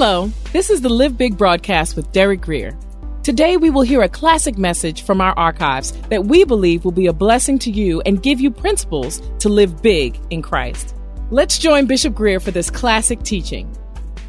Hello, 0.00 0.30
this 0.52 0.70
is 0.70 0.80
the 0.80 0.88
Live 0.88 1.18
Big 1.18 1.36
broadcast 1.36 1.96
with 1.96 2.12
Derek 2.12 2.40
Grier. 2.40 2.78
Today 3.24 3.56
we 3.56 3.68
will 3.68 3.82
hear 3.82 4.00
a 4.00 4.08
classic 4.08 4.56
message 4.56 5.02
from 5.02 5.20
our 5.20 5.36
archives 5.36 5.90
that 6.02 6.26
we 6.26 6.44
believe 6.44 6.84
will 6.84 6.92
be 6.92 7.08
a 7.08 7.12
blessing 7.12 7.58
to 7.58 7.70
you 7.72 8.00
and 8.02 8.22
give 8.22 8.38
you 8.38 8.48
principles 8.48 9.20
to 9.40 9.48
live 9.48 9.82
big 9.82 10.16
in 10.30 10.40
Christ. 10.40 10.94
Let's 11.32 11.58
join 11.58 11.86
Bishop 11.86 12.14
Grier 12.14 12.38
for 12.38 12.52
this 12.52 12.70
classic 12.70 13.24
teaching. 13.24 13.76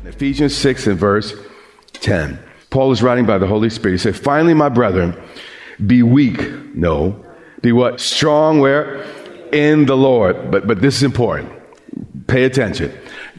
Ephesians 0.06 0.58
6 0.58 0.88
and 0.88 0.98
verse 0.98 1.36
10. 1.94 2.40
Paul 2.72 2.92
is 2.92 3.04
writing 3.04 3.28
by 3.28 3.38
the 3.38 3.46
Holy 3.46 3.70
Spirit. 3.70 3.94
He 3.94 3.98
said, 4.00 4.16
Finally, 4.16 4.56
my 4.56 4.70
brethren, 4.70 5.16
be 5.86 6.02
weak. 6.02 6.42
No. 6.74 7.24
Be 7.62 7.74
what? 7.74 8.00
Strong 8.00 8.60
where? 8.60 9.04
In 9.54 9.86
the 9.86 9.96
Lord. 9.96 10.50
But, 10.50 10.66
but 10.66 10.82
this 10.82 10.96
is 10.96 11.04
important. 11.04 11.52
Pay 12.26 12.46
attention. 12.46 12.92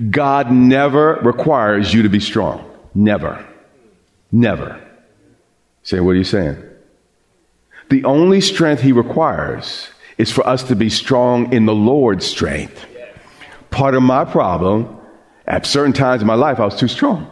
God 0.08 0.50
never 0.50 1.16
requires 1.16 1.92
you 1.92 2.02
to 2.02 2.08
be 2.08 2.20
strong. 2.20 2.64
Never. 2.94 3.46
Never. 4.32 4.80
Say, 5.82 6.00
what 6.00 6.12
are 6.12 6.18
you 6.18 6.24
saying? 6.24 6.62
The 7.90 8.04
only 8.04 8.40
strength 8.40 8.80
he 8.80 8.92
requires 8.92 9.88
is 10.16 10.30
for 10.30 10.46
us 10.46 10.62
to 10.64 10.76
be 10.76 10.88
strong 10.88 11.52
in 11.52 11.66
the 11.66 11.74
Lord's 11.74 12.24
strength. 12.24 12.86
Part 13.70 13.94
of 13.94 14.02
my 14.02 14.24
problem, 14.24 14.96
at 15.46 15.66
certain 15.66 15.92
times 15.92 16.22
in 16.22 16.28
my 16.28 16.34
life, 16.34 16.60
I 16.60 16.64
was 16.64 16.76
too 16.76 16.88
strong. 16.88 17.30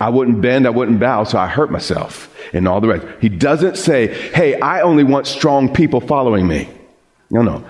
I 0.00 0.10
wouldn't 0.10 0.40
bend, 0.40 0.66
I 0.66 0.70
wouldn't 0.70 1.00
bow, 1.00 1.24
so 1.24 1.38
I 1.38 1.48
hurt 1.48 1.70
myself 1.70 2.32
and 2.52 2.68
all 2.68 2.80
the 2.80 2.88
rest. 2.88 3.06
He 3.20 3.28
doesn't 3.28 3.76
say, 3.76 4.06
hey, 4.32 4.60
I 4.60 4.82
only 4.82 5.02
want 5.02 5.26
strong 5.26 5.72
people 5.74 6.00
following 6.00 6.46
me. 6.46 6.68
No, 7.30 7.42
no. 7.42 7.64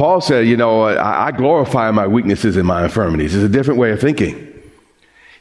Paul 0.00 0.22
said, 0.22 0.46
you 0.46 0.56
know, 0.56 0.84
I, 0.84 1.30
glorify 1.30 1.90
my 1.90 2.06
weaknesses 2.06 2.56
and 2.56 2.66
my 2.66 2.84
infirmities. 2.84 3.34
It's 3.34 3.44
a 3.44 3.50
different 3.50 3.78
way 3.78 3.90
of 3.90 4.00
thinking. 4.00 4.50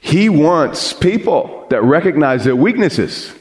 He 0.01 0.27
wants 0.27 0.91
people 0.91 1.65
that 1.69 1.81
recognize 1.81 2.43
their 2.43 2.57
weaknesses. 2.57 3.33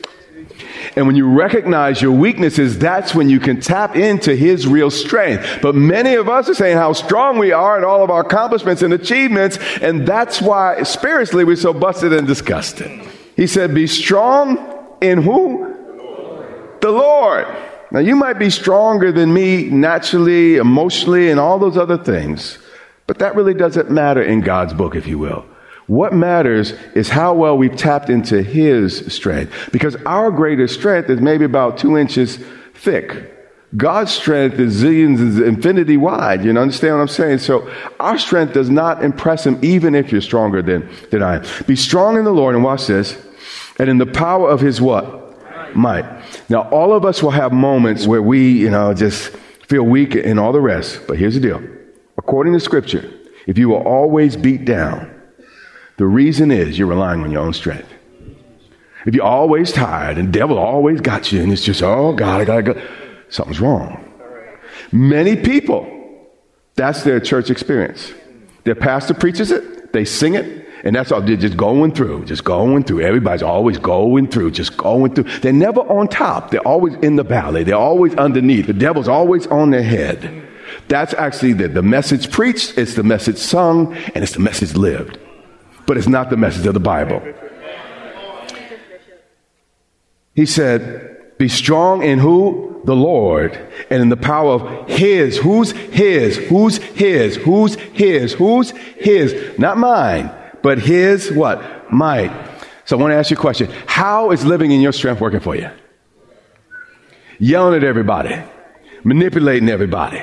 And 0.95 1.09
when 1.09 1.17
you 1.17 1.29
recognize 1.29 2.01
your 2.01 2.13
weaknesses, 2.13 2.79
that's 2.79 3.17
when 3.17 3.29
you 3.29 3.41
can 3.41 3.61
tap 3.61 3.97
into 3.97 4.37
his 4.37 4.69
real 4.69 4.93
strength. 4.93 5.59
But 5.61 5.75
many 5.75 6.15
of 6.15 6.29
us 6.29 6.49
are 6.49 6.55
saying 6.55 6.77
how 6.77 6.93
strong 6.93 7.37
we 7.37 7.51
are 7.51 7.77
in 7.77 7.83
all 7.83 8.05
of 8.05 8.11
our 8.13 8.21
accomplishments 8.21 8.83
and 8.83 8.95
achievements, 8.95 9.59
and 9.83 10.07
that's 10.07 10.41
why 10.41 10.85
spiritually 10.85 11.43
we're 11.43 11.57
so 11.57 11.75
busted 11.75 12.13
and 12.13 12.29
disgusted. 12.29 12.93
He 13.35 13.49
said, 13.49 13.75
Be 13.75 13.89
strong 13.89 14.57
in 15.01 15.23
who? 15.23 15.67
The 15.97 16.05
Lord. 16.05 16.81
The 16.81 16.91
Lord. 16.93 17.68
Now, 17.91 18.01
you 18.01 18.17
might 18.17 18.39
be 18.39 18.51
stronger 18.51 19.13
than 19.13 19.33
me 19.33 19.65
naturally, 19.65 20.57
emotionally, 20.57 21.31
and 21.31 21.41
all 21.41 21.59
those 21.59 21.77
other 21.77 21.97
things, 21.97 22.59
but 23.07 23.19
that 23.21 23.35
really 23.35 23.55
doesn't 23.55 23.91
matter 23.91 24.23
in 24.23 24.43
God's 24.43 24.75
book, 24.75 24.95
if 24.95 25.07
you 25.07 25.19
will. 25.19 25.47
What 25.87 26.13
matters 26.13 26.73
is 26.95 27.09
how 27.09 27.33
well 27.33 27.57
we've 27.57 27.75
tapped 27.75 28.11
into 28.11 28.43
His 28.43 29.13
strength. 29.13 29.71
Because 29.73 29.97
our 30.05 30.31
greatest 30.31 30.75
strength 30.75 31.09
is 31.09 31.19
maybe 31.19 31.47
about 31.47 31.79
two 31.79 31.97
inches 31.97 32.39
thick. 32.75 33.35
God's 33.75 34.13
strength 34.13 34.59
is 34.59 34.83
zillions 34.83 35.21
is 35.21 35.41
infinity 35.41 35.97
wide. 35.97 36.45
You 36.45 36.51
understand 36.59 36.95
what 36.95 37.01
I'm 37.01 37.09
saying? 37.09 37.39
So 37.39 37.71
our 38.01 38.19
strength 38.19 38.53
does 38.53 38.69
not 38.69 39.03
impress 39.03 39.47
Him 39.47 39.59
even 39.63 39.95
if 39.95 40.13
you're 40.13 40.21
stronger 40.21 40.61
than, 40.61 40.89
than 41.11 41.23
I 41.23 41.37
am. 41.37 41.45
Be 41.67 41.77
strong 41.77 42.19
in 42.19 42.25
the 42.25 42.33
Lord, 42.33 42.55
and 42.55 42.63
watch 42.63 42.87
this, 42.87 43.19
and 43.79 43.89
in 43.89 43.97
the 43.97 44.07
power 44.07 44.51
of 44.51 44.61
His 44.61 44.83
what? 44.83 45.25
Might. 45.75 46.05
Now, 46.49 46.63
all 46.71 46.93
of 46.93 47.05
us 47.05 47.23
will 47.23 47.31
have 47.31 47.53
moments 47.53 48.07
where 48.07 48.23
we, 48.23 48.51
you 48.51 48.71
know, 48.71 48.95
just 48.95 49.31
feel 49.69 49.83
weak 49.83 50.15
and 50.15 50.41
all 50.41 50.53
the 50.53 50.61
rest. 50.61 51.01
But 51.07 51.19
here's 51.19 51.35
the 51.35 51.41
deal. 51.41 51.63
According 52.17 52.53
to 52.55 52.61
Scripture, 52.61 53.13
if 53.47 53.59
you 53.59 53.75
are 53.75 53.83
always 53.83 54.37
beat 54.37 54.65
down, 54.65 55.15
the 55.97 56.07
reason 56.07 56.51
is 56.51 56.79
you're 56.79 56.89
relying 56.89 57.23
on 57.23 57.31
your 57.31 57.43
own 57.43 57.53
strength. 57.53 57.93
If 59.07 59.15
you're 59.15 59.25
always 59.25 59.73
tired 59.73 60.19
and 60.19 60.33
devil 60.33 60.59
always 60.59 61.01
got 61.01 61.33
you 61.33 61.43
and 61.43 61.53
it's 61.53 61.65
just, 61.65 61.83
oh 61.83 62.13
God, 62.13 62.41
I 62.41 62.45
gotta 62.45 62.63
go, 62.63 62.83
something's 63.31 63.61
wrong. 63.61 64.05
Many 64.93 65.37
people, 65.37 65.87
that's 66.75 67.03
their 67.03 67.21
church 67.21 67.51
experience. 67.51 68.13
Their 68.65 68.75
pastor 68.75 69.15
preaches 69.15 69.51
it, 69.51 69.93
they 69.93 70.05
sing 70.05 70.35
it, 70.35 70.68
and 70.85 70.95
that's 70.95 71.13
all 71.13 71.21
they're 71.21 71.37
just 71.37 71.57
going 71.57 71.93
through, 71.93 72.25
just 72.25 72.45
going 72.45 72.85
through. 72.85 73.01
Everybody's 73.01 73.43
always 73.43 73.79
going 73.79 74.29
through, 74.29 74.53
just 74.53 74.77
going 74.77 75.15
through. 75.15 75.25
They're 75.41 75.53
never 75.53 75.81
on 75.81 76.09
top. 76.09 76.51
They're 76.51 76.67
always 76.67 76.95
in 76.97 77.17
the 77.17 77.25
valley. 77.25 77.65
They're 77.65 77.77
always 77.77 78.15
underneath. 78.15 78.67
The 78.67 78.73
devil's 78.73 79.09
always 79.09 79.47
on 79.47 79.71
their 79.71 79.83
head. 79.83 80.47
That's 80.89 81.15
actually 81.15 81.55
the, 81.55 81.69
the 81.69 81.83
message 81.83 82.31
preached, 82.31 82.79
it's 82.79 82.95
the 82.95 83.03
message 83.03 83.39
sung, 83.39 83.95
and 84.15 84.23
it's 84.23 84.33
the 84.33 84.41
message 84.41 84.75
lived 84.75 85.19
but 85.89 85.97
it's 85.97 86.07
not 86.07 86.29
the 86.29 86.37
message 86.37 86.67
of 86.67 86.75
the 86.75 86.81
Bible. 86.81 87.23
He 90.35 90.45
said, 90.45 91.39
Be 91.39 91.49
strong 91.49 92.03
in 92.03 92.19
who? 92.19 92.83
The 92.85 92.95
Lord. 92.95 93.59
And 93.89 94.03
in 94.03 94.11
the 94.11 94.17
power 94.17 94.53
of 94.53 94.89
His. 94.89 95.39
Who's 95.39 95.71
His? 95.73 96.37
Who's 96.37 96.77
His? 96.77 97.37
Who's 97.37 97.77
His? 97.77 98.35
Who's 98.35 98.71
His? 98.71 99.59
Not 99.59 99.79
mine, 99.79 100.31
but 100.63 100.79
His 100.79 101.31
what? 101.31 101.93
Might. 101.93 102.33
So 102.85 102.97
I 102.97 103.01
want 103.01 103.13
to 103.13 103.17
ask 103.17 103.31
you 103.31 103.37
a 103.37 103.41
question. 103.41 103.71
How 103.87 104.31
is 104.31 104.45
living 104.45 104.71
in 104.71 104.81
your 104.81 104.93
strength 104.93 105.21
working 105.21 105.41
for 105.41 105.55
you? 105.55 105.71
Yelling 107.39 107.77
at 107.77 107.85
everybody, 107.85 108.37
manipulating 109.05 109.69
everybody, 109.69 110.23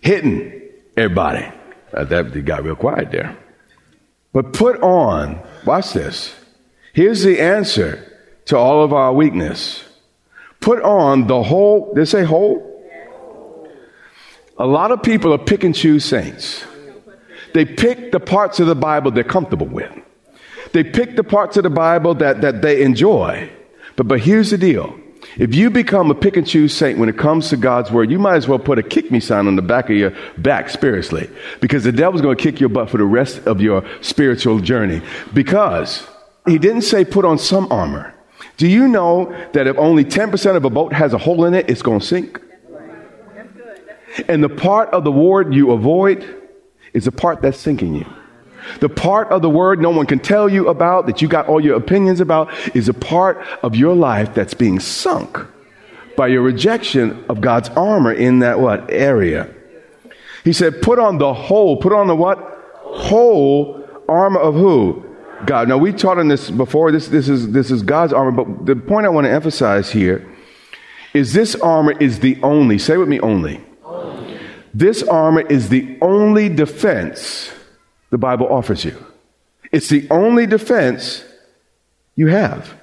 hitting 0.00 0.62
everybody. 0.96 1.46
Uh, 1.92 2.04
that 2.04 2.44
got 2.44 2.64
real 2.64 2.74
quiet 2.74 3.10
there. 3.12 3.36
But 4.32 4.52
put 4.52 4.82
on, 4.82 5.40
watch 5.64 5.92
this. 5.92 6.34
Here's 6.92 7.22
the 7.22 7.40
answer 7.40 8.20
to 8.46 8.56
all 8.56 8.82
of 8.82 8.92
our 8.92 9.12
weakness. 9.12 9.84
Put 10.60 10.82
on 10.82 11.26
the 11.26 11.42
whole, 11.42 11.94
did 11.94 12.00
they 12.00 12.04
say 12.04 12.24
whole? 12.24 12.70
A 14.58 14.66
lot 14.66 14.90
of 14.90 15.02
people 15.02 15.32
are 15.32 15.38
pick 15.38 15.64
and 15.64 15.74
choose 15.74 16.04
saints. 16.04 16.64
They 17.54 17.64
pick 17.64 18.12
the 18.12 18.20
parts 18.20 18.60
of 18.60 18.66
the 18.66 18.74
Bible 18.74 19.12
they're 19.12 19.24
comfortable 19.24 19.66
with. 19.66 19.92
They 20.72 20.82
pick 20.82 21.14
the 21.14 21.24
parts 21.24 21.56
of 21.56 21.62
the 21.62 21.70
Bible 21.70 22.14
that, 22.16 22.40
that 22.40 22.62
they 22.62 22.82
enjoy. 22.82 23.48
But, 23.96 24.08
but 24.08 24.20
here's 24.20 24.50
the 24.50 24.58
deal. 24.58 24.98
If 25.38 25.54
you 25.54 25.70
become 25.70 26.10
a 26.10 26.14
pick 26.14 26.36
and 26.36 26.46
choose 26.46 26.74
saint 26.74 26.98
when 26.98 27.08
it 27.08 27.16
comes 27.16 27.48
to 27.50 27.56
God's 27.56 27.90
word, 27.90 28.10
you 28.10 28.18
might 28.18 28.34
as 28.34 28.48
well 28.48 28.58
put 28.58 28.78
a 28.78 28.82
kick 28.82 29.10
me 29.10 29.20
sign 29.20 29.46
on 29.46 29.56
the 29.56 29.62
back 29.62 29.88
of 29.88 29.96
your 29.96 30.12
back 30.36 30.68
spiritually 30.68 31.30
because 31.60 31.84
the 31.84 31.92
devil's 31.92 32.22
going 32.22 32.36
to 32.36 32.42
kick 32.42 32.60
your 32.60 32.68
butt 32.68 32.90
for 32.90 32.98
the 32.98 33.04
rest 33.04 33.38
of 33.46 33.60
your 33.60 33.84
spiritual 34.00 34.58
journey 34.58 35.00
because 35.32 36.06
he 36.46 36.58
didn't 36.58 36.82
say 36.82 37.04
put 37.04 37.24
on 37.24 37.38
some 37.38 37.70
armor. 37.72 38.12
Do 38.56 38.68
you 38.68 38.86
know 38.88 39.32
that 39.52 39.66
if 39.66 39.78
only 39.78 40.04
10% 40.04 40.56
of 40.56 40.64
a 40.64 40.70
boat 40.70 40.92
has 40.92 41.14
a 41.14 41.18
hole 41.18 41.44
in 41.44 41.54
it, 41.54 41.70
it's 41.70 41.82
going 41.82 42.00
to 42.00 42.06
sink? 42.06 42.40
And 44.28 44.44
the 44.44 44.48
part 44.48 44.90
of 44.90 45.04
the 45.04 45.12
word 45.12 45.54
you 45.54 45.72
avoid 45.72 46.42
is 46.94 47.04
the 47.04 47.12
part 47.12 47.42
that's 47.42 47.58
sinking 47.58 47.94
you. 47.94 48.06
The 48.80 48.88
part 48.88 49.28
of 49.28 49.42
the 49.42 49.50
word 49.50 49.80
no 49.80 49.90
one 49.90 50.06
can 50.06 50.20
tell 50.20 50.48
you 50.48 50.68
about, 50.68 51.06
that 51.06 51.20
you 51.20 51.28
got 51.28 51.48
all 51.48 51.62
your 51.62 51.76
opinions 51.76 52.20
about, 52.20 52.50
is 52.74 52.88
a 52.88 52.94
part 52.94 53.44
of 53.62 53.76
your 53.76 53.94
life 53.94 54.32
that's 54.34 54.54
being 54.54 54.80
sunk 54.80 55.38
by 56.16 56.28
your 56.28 56.42
rejection 56.42 57.24
of 57.28 57.40
God's 57.40 57.68
armor 57.70 58.12
in 58.12 58.38
that 58.38 58.60
what 58.60 58.90
area. 58.90 59.52
He 60.44 60.52
said, 60.52 60.80
put 60.80 60.98
on 60.98 61.18
the 61.18 61.34
whole, 61.34 61.76
put 61.76 61.92
on 61.92 62.06
the 62.06 62.16
what? 62.16 62.38
Whole 62.82 63.86
armor 64.08 64.40
of 64.40 64.54
who? 64.54 65.04
God. 65.46 65.68
Now 65.68 65.76
we 65.76 65.92
taught 65.92 66.18
on 66.18 66.28
this 66.28 66.50
before. 66.50 66.92
This, 66.92 67.08
this 67.08 67.28
is, 67.28 67.52
this 67.52 67.70
is 67.70 67.82
God's 67.82 68.12
armor, 68.12 68.44
but 68.44 68.66
the 68.66 68.76
point 68.76 69.04
I 69.04 69.10
want 69.10 69.26
to 69.26 69.30
emphasize 69.30 69.90
here 69.90 70.26
is 71.12 71.32
this 71.32 71.54
armor 71.56 71.92
is 71.98 72.20
the 72.20 72.38
only, 72.42 72.78
say 72.78 72.96
with 72.96 73.08
me, 73.08 73.20
only. 73.20 73.60
This 74.74 75.02
armor 75.04 75.42
is 75.42 75.68
the 75.68 75.96
only 76.02 76.48
defense 76.48 77.52
the 78.10 78.18
Bible 78.18 78.52
offers 78.52 78.84
you. 78.84 78.96
It's 79.72 79.88
the 79.88 80.08
only 80.10 80.46
defense 80.46 81.24
you 82.16 82.26
have. 82.26 82.74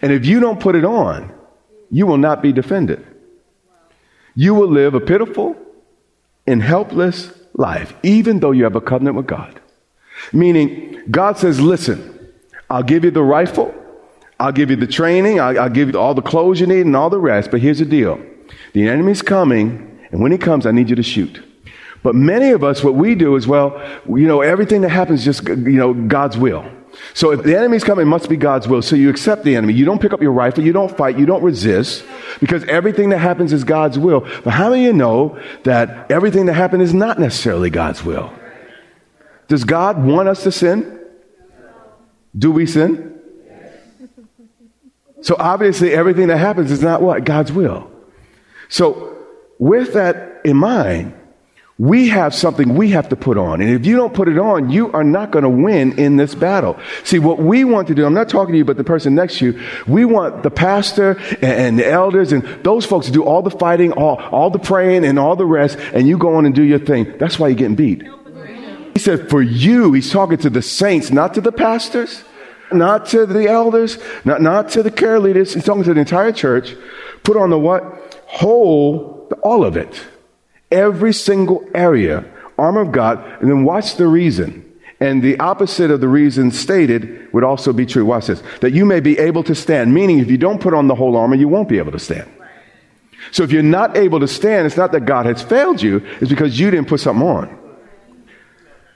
And 0.00 0.12
if 0.12 0.24
you 0.24 0.40
don't 0.40 0.60
put 0.60 0.74
it 0.74 0.84
on, 0.84 1.32
you 1.90 2.06
will 2.06 2.18
not 2.18 2.42
be 2.42 2.52
defended. 2.52 3.04
You 4.34 4.54
will 4.54 4.68
live 4.68 4.94
a 4.94 5.00
pitiful 5.00 5.56
and 6.46 6.62
helpless 6.62 7.32
life, 7.54 7.94
even 8.02 8.40
though 8.40 8.50
you 8.50 8.64
have 8.64 8.76
a 8.76 8.80
covenant 8.80 9.16
with 9.16 9.26
God. 9.26 9.60
Meaning, 10.32 11.02
God 11.10 11.38
says, 11.38 11.60
listen, 11.60 12.32
I'll 12.68 12.82
give 12.82 13.04
you 13.04 13.10
the 13.10 13.22
rifle, 13.22 13.74
I'll 14.40 14.52
give 14.52 14.70
you 14.70 14.76
the 14.76 14.86
training, 14.86 15.40
I'll, 15.40 15.58
I'll, 15.60 15.70
give 15.70 15.90
you 15.90 15.98
all 15.98 16.14
the 16.14 16.22
clothes 16.22 16.60
you 16.60 16.66
need 16.66 16.86
and 16.86 16.96
all 16.96 17.10
the 17.10 17.20
rest, 17.20 17.50
but 17.50 17.60
here's 17.60 17.78
the 17.78 17.84
deal. 17.84 18.20
The 18.72 18.88
enemy's 18.88 19.22
coming, 19.22 19.93
and 20.14 20.22
when 20.22 20.30
he 20.30 20.38
comes, 20.38 20.64
I 20.64 20.70
need 20.70 20.88
you 20.90 20.94
to 20.94 21.02
shoot. 21.02 21.42
But 22.04 22.14
many 22.14 22.50
of 22.50 22.62
us, 22.62 22.84
what 22.84 22.94
we 22.94 23.16
do 23.16 23.34
is, 23.34 23.48
well, 23.48 23.82
you 24.08 24.28
know, 24.28 24.42
everything 24.42 24.82
that 24.82 24.90
happens 24.90 25.24
just, 25.24 25.48
you 25.48 25.56
know, 25.56 25.92
God's 25.92 26.38
will. 26.38 26.64
So 27.14 27.32
if 27.32 27.42
the 27.42 27.58
enemy's 27.58 27.82
coming, 27.82 28.06
it 28.06 28.08
must 28.08 28.28
be 28.28 28.36
God's 28.36 28.68
will. 28.68 28.80
So 28.80 28.94
you 28.94 29.10
accept 29.10 29.42
the 29.42 29.56
enemy. 29.56 29.72
You 29.72 29.84
don't 29.84 30.00
pick 30.00 30.12
up 30.12 30.22
your 30.22 30.30
rifle. 30.30 30.62
You 30.62 30.72
don't 30.72 30.96
fight. 30.96 31.18
You 31.18 31.26
don't 31.26 31.42
resist 31.42 32.04
because 32.38 32.62
everything 32.66 33.08
that 33.08 33.18
happens 33.18 33.52
is 33.52 33.64
God's 33.64 33.98
will. 33.98 34.20
But 34.44 34.52
how 34.52 34.68
do 34.68 34.76
you 34.76 34.92
know 34.92 35.36
that 35.64 36.08
everything 36.12 36.46
that 36.46 36.54
happened 36.54 36.84
is 36.84 36.94
not 36.94 37.18
necessarily 37.18 37.68
God's 37.68 38.04
will? 38.04 38.32
Does 39.48 39.64
God 39.64 40.04
want 40.04 40.28
us 40.28 40.44
to 40.44 40.52
sin? 40.52 41.00
Do 42.38 42.52
we 42.52 42.66
sin? 42.66 43.20
So 45.22 45.34
obviously, 45.40 45.92
everything 45.92 46.28
that 46.28 46.38
happens 46.38 46.70
is 46.70 46.82
not 46.82 47.02
what? 47.02 47.24
God's 47.24 47.50
will. 47.50 47.90
So, 48.68 49.13
with 49.58 49.94
that 49.94 50.40
in 50.44 50.56
mind, 50.56 51.14
we 51.76 52.08
have 52.08 52.32
something 52.32 52.76
we 52.76 52.90
have 52.90 53.08
to 53.08 53.16
put 53.16 53.36
on. 53.36 53.60
And 53.60 53.68
if 53.68 53.84
you 53.84 53.96
don't 53.96 54.14
put 54.14 54.28
it 54.28 54.38
on, 54.38 54.70
you 54.70 54.92
are 54.92 55.02
not 55.02 55.32
going 55.32 55.42
to 55.42 55.48
win 55.48 55.98
in 55.98 56.16
this 56.16 56.32
battle. 56.32 56.78
See, 57.02 57.18
what 57.18 57.40
we 57.40 57.64
want 57.64 57.88
to 57.88 57.96
do, 57.96 58.06
I'm 58.06 58.14
not 58.14 58.28
talking 58.28 58.52
to 58.52 58.58
you, 58.58 58.64
but 58.64 58.76
the 58.76 58.84
person 58.84 59.16
next 59.16 59.38
to 59.38 59.46
you, 59.46 59.68
we 59.88 60.04
want 60.04 60.44
the 60.44 60.52
pastor 60.52 61.18
and, 61.42 61.44
and 61.44 61.78
the 61.78 61.88
elders 61.88 62.30
and 62.30 62.44
those 62.62 62.86
folks 62.86 63.06
to 63.06 63.12
do 63.12 63.24
all 63.24 63.42
the 63.42 63.50
fighting, 63.50 63.90
all, 63.92 64.16
all 64.30 64.50
the 64.50 64.60
praying 64.60 65.04
and 65.04 65.18
all 65.18 65.34
the 65.34 65.46
rest, 65.46 65.76
and 65.92 66.06
you 66.06 66.16
go 66.16 66.36
on 66.36 66.46
and 66.46 66.54
do 66.54 66.62
your 66.62 66.78
thing. 66.78 67.12
That's 67.18 67.40
why 67.40 67.48
you're 67.48 67.56
getting 67.56 67.74
beat. 67.74 68.04
He 68.92 69.00
said, 69.00 69.28
for 69.28 69.42
you, 69.42 69.92
he's 69.92 70.12
talking 70.12 70.38
to 70.38 70.50
the 70.50 70.62
saints, 70.62 71.10
not 71.10 71.34
to 71.34 71.40
the 71.40 71.50
pastors, 71.50 72.22
not 72.72 73.06
to 73.06 73.26
the 73.26 73.48
elders, 73.48 73.98
not, 74.24 74.40
not 74.40 74.68
to 74.70 74.84
the 74.84 74.92
care 74.92 75.18
leaders. 75.18 75.54
He's 75.54 75.64
talking 75.64 75.82
to 75.82 75.92
the 75.92 76.00
entire 76.00 76.30
church. 76.30 76.76
Put 77.24 77.36
on 77.36 77.50
the 77.50 77.58
what? 77.58 77.82
Whole, 78.26 79.13
all 79.42 79.64
of 79.64 79.76
it. 79.76 80.04
Every 80.70 81.12
single 81.12 81.68
area, 81.74 82.24
armor 82.58 82.80
of 82.80 82.92
God, 82.92 83.24
and 83.40 83.50
then 83.50 83.64
watch 83.64 83.96
the 83.96 84.06
reason. 84.06 84.60
And 85.00 85.22
the 85.22 85.38
opposite 85.38 85.90
of 85.90 86.00
the 86.00 86.08
reason 86.08 86.50
stated 86.50 87.32
would 87.32 87.44
also 87.44 87.72
be 87.72 87.84
true. 87.84 88.04
Watch 88.04 88.28
this. 88.28 88.42
That 88.60 88.72
you 88.72 88.84
may 88.84 89.00
be 89.00 89.18
able 89.18 89.42
to 89.44 89.54
stand. 89.54 89.92
Meaning, 89.92 90.18
if 90.18 90.30
you 90.30 90.38
don't 90.38 90.60
put 90.60 90.72
on 90.72 90.88
the 90.88 90.94
whole 90.94 91.16
armor, 91.16 91.34
you 91.34 91.48
won't 91.48 91.68
be 91.68 91.78
able 91.78 91.92
to 91.92 91.98
stand. 91.98 92.30
So 93.32 93.42
if 93.42 93.52
you're 93.52 93.62
not 93.62 93.96
able 93.96 94.20
to 94.20 94.28
stand, 94.28 94.66
it's 94.66 94.76
not 94.76 94.92
that 94.92 95.06
God 95.06 95.26
has 95.26 95.42
failed 95.42 95.82
you, 95.82 96.06
it's 96.20 96.30
because 96.30 96.58
you 96.58 96.70
didn't 96.70 96.88
put 96.88 97.00
something 97.00 97.26
on 97.26 97.58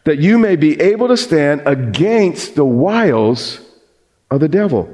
that 0.09 0.21
you 0.21 0.39
may 0.39 0.57
be 0.57 0.81
able 0.81 1.07
to 1.09 1.19
stand 1.19 1.61
against 1.67 2.55
the 2.55 2.65
wiles 2.65 3.61
of 4.31 4.41
the 4.41 4.49
devil. 4.49 4.89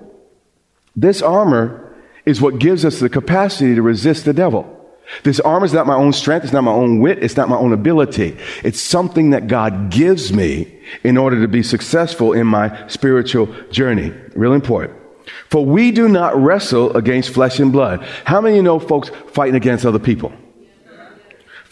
This 0.97 1.23
armor 1.23 1.95
is 2.27 2.41
what 2.41 2.59
gives 2.59 2.85
us 2.85 2.99
the 2.99 3.09
capacity 3.09 3.77
to 3.77 3.83
resist 3.83 4.25
the 4.25 4.33
devil. 4.33 4.74
This 5.23 5.41
armor 5.41 5.67
is 5.67 5.73
not 5.73 5.87
my 5.87 5.95
own 5.95 6.13
strength. 6.13 6.45
It's 6.45 6.53
not 6.53 6.65
my 6.65 6.73
own 6.73 7.01
wit. 7.01 7.23
It's 7.23 7.37
not 7.37 7.49
my 7.49 7.57
own 7.57 7.73
ability. 7.73 8.37
It's 8.63 8.81
something 8.81 9.31
that 9.31 9.47
God 9.47 9.91
gives 9.91 10.33
me 10.33 10.81
in 11.03 11.17
order 11.17 11.41
to 11.41 11.49
be 11.49 11.63
successful 11.63 12.33
in 12.33 12.47
my 12.47 12.89
spiritual 12.89 13.47
journey. 13.71 14.13
Real 14.35 14.53
important. 14.53 14.99
For 15.51 15.65
we 15.65 15.91
do 15.91 16.09
not 16.09 16.37
wrestle 16.37 16.97
against 16.97 17.31
flesh 17.31 17.59
and 17.59 17.73
blood. 17.73 18.03
How 18.25 18.41
many 18.41 18.55
of 18.55 18.57
you 18.57 18.63
know 18.63 18.79
folks 18.79 19.11
fighting 19.29 19.55
against 19.55 19.87
other 19.87 19.99
people? 19.99 20.33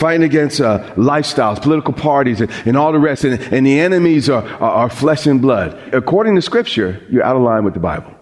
fighting 0.02 0.24
against 0.24 0.60
uh, 0.60 0.80
lifestyles, 0.96 1.62
political 1.62 1.94
parties, 1.94 2.40
and, 2.40 2.50
and, 2.66 2.76
all 2.76 2.90
the 2.90 2.98
rest. 2.98 3.22
And, 3.22 3.40
and 3.54 3.64
the 3.64 3.78
enemies 3.78 4.28
are, 4.28 4.42
are, 4.42 4.70
are, 4.70 4.90
flesh 4.90 5.28
and 5.28 5.40
blood. 5.40 5.94
According 5.94 6.34
to 6.34 6.42
Scripture, 6.42 7.00
you're 7.08 7.22
out 7.22 7.36
of 7.36 7.42
line 7.42 7.62
with 7.62 7.74
the 7.74 7.80
Bible. 7.80 8.12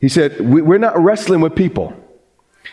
He 0.00 0.08
said, 0.08 0.40
we, 0.40 0.62
We're 0.62 0.78
not 0.78 0.98
wrestling 0.98 1.42
with 1.42 1.54
people. 1.54 1.94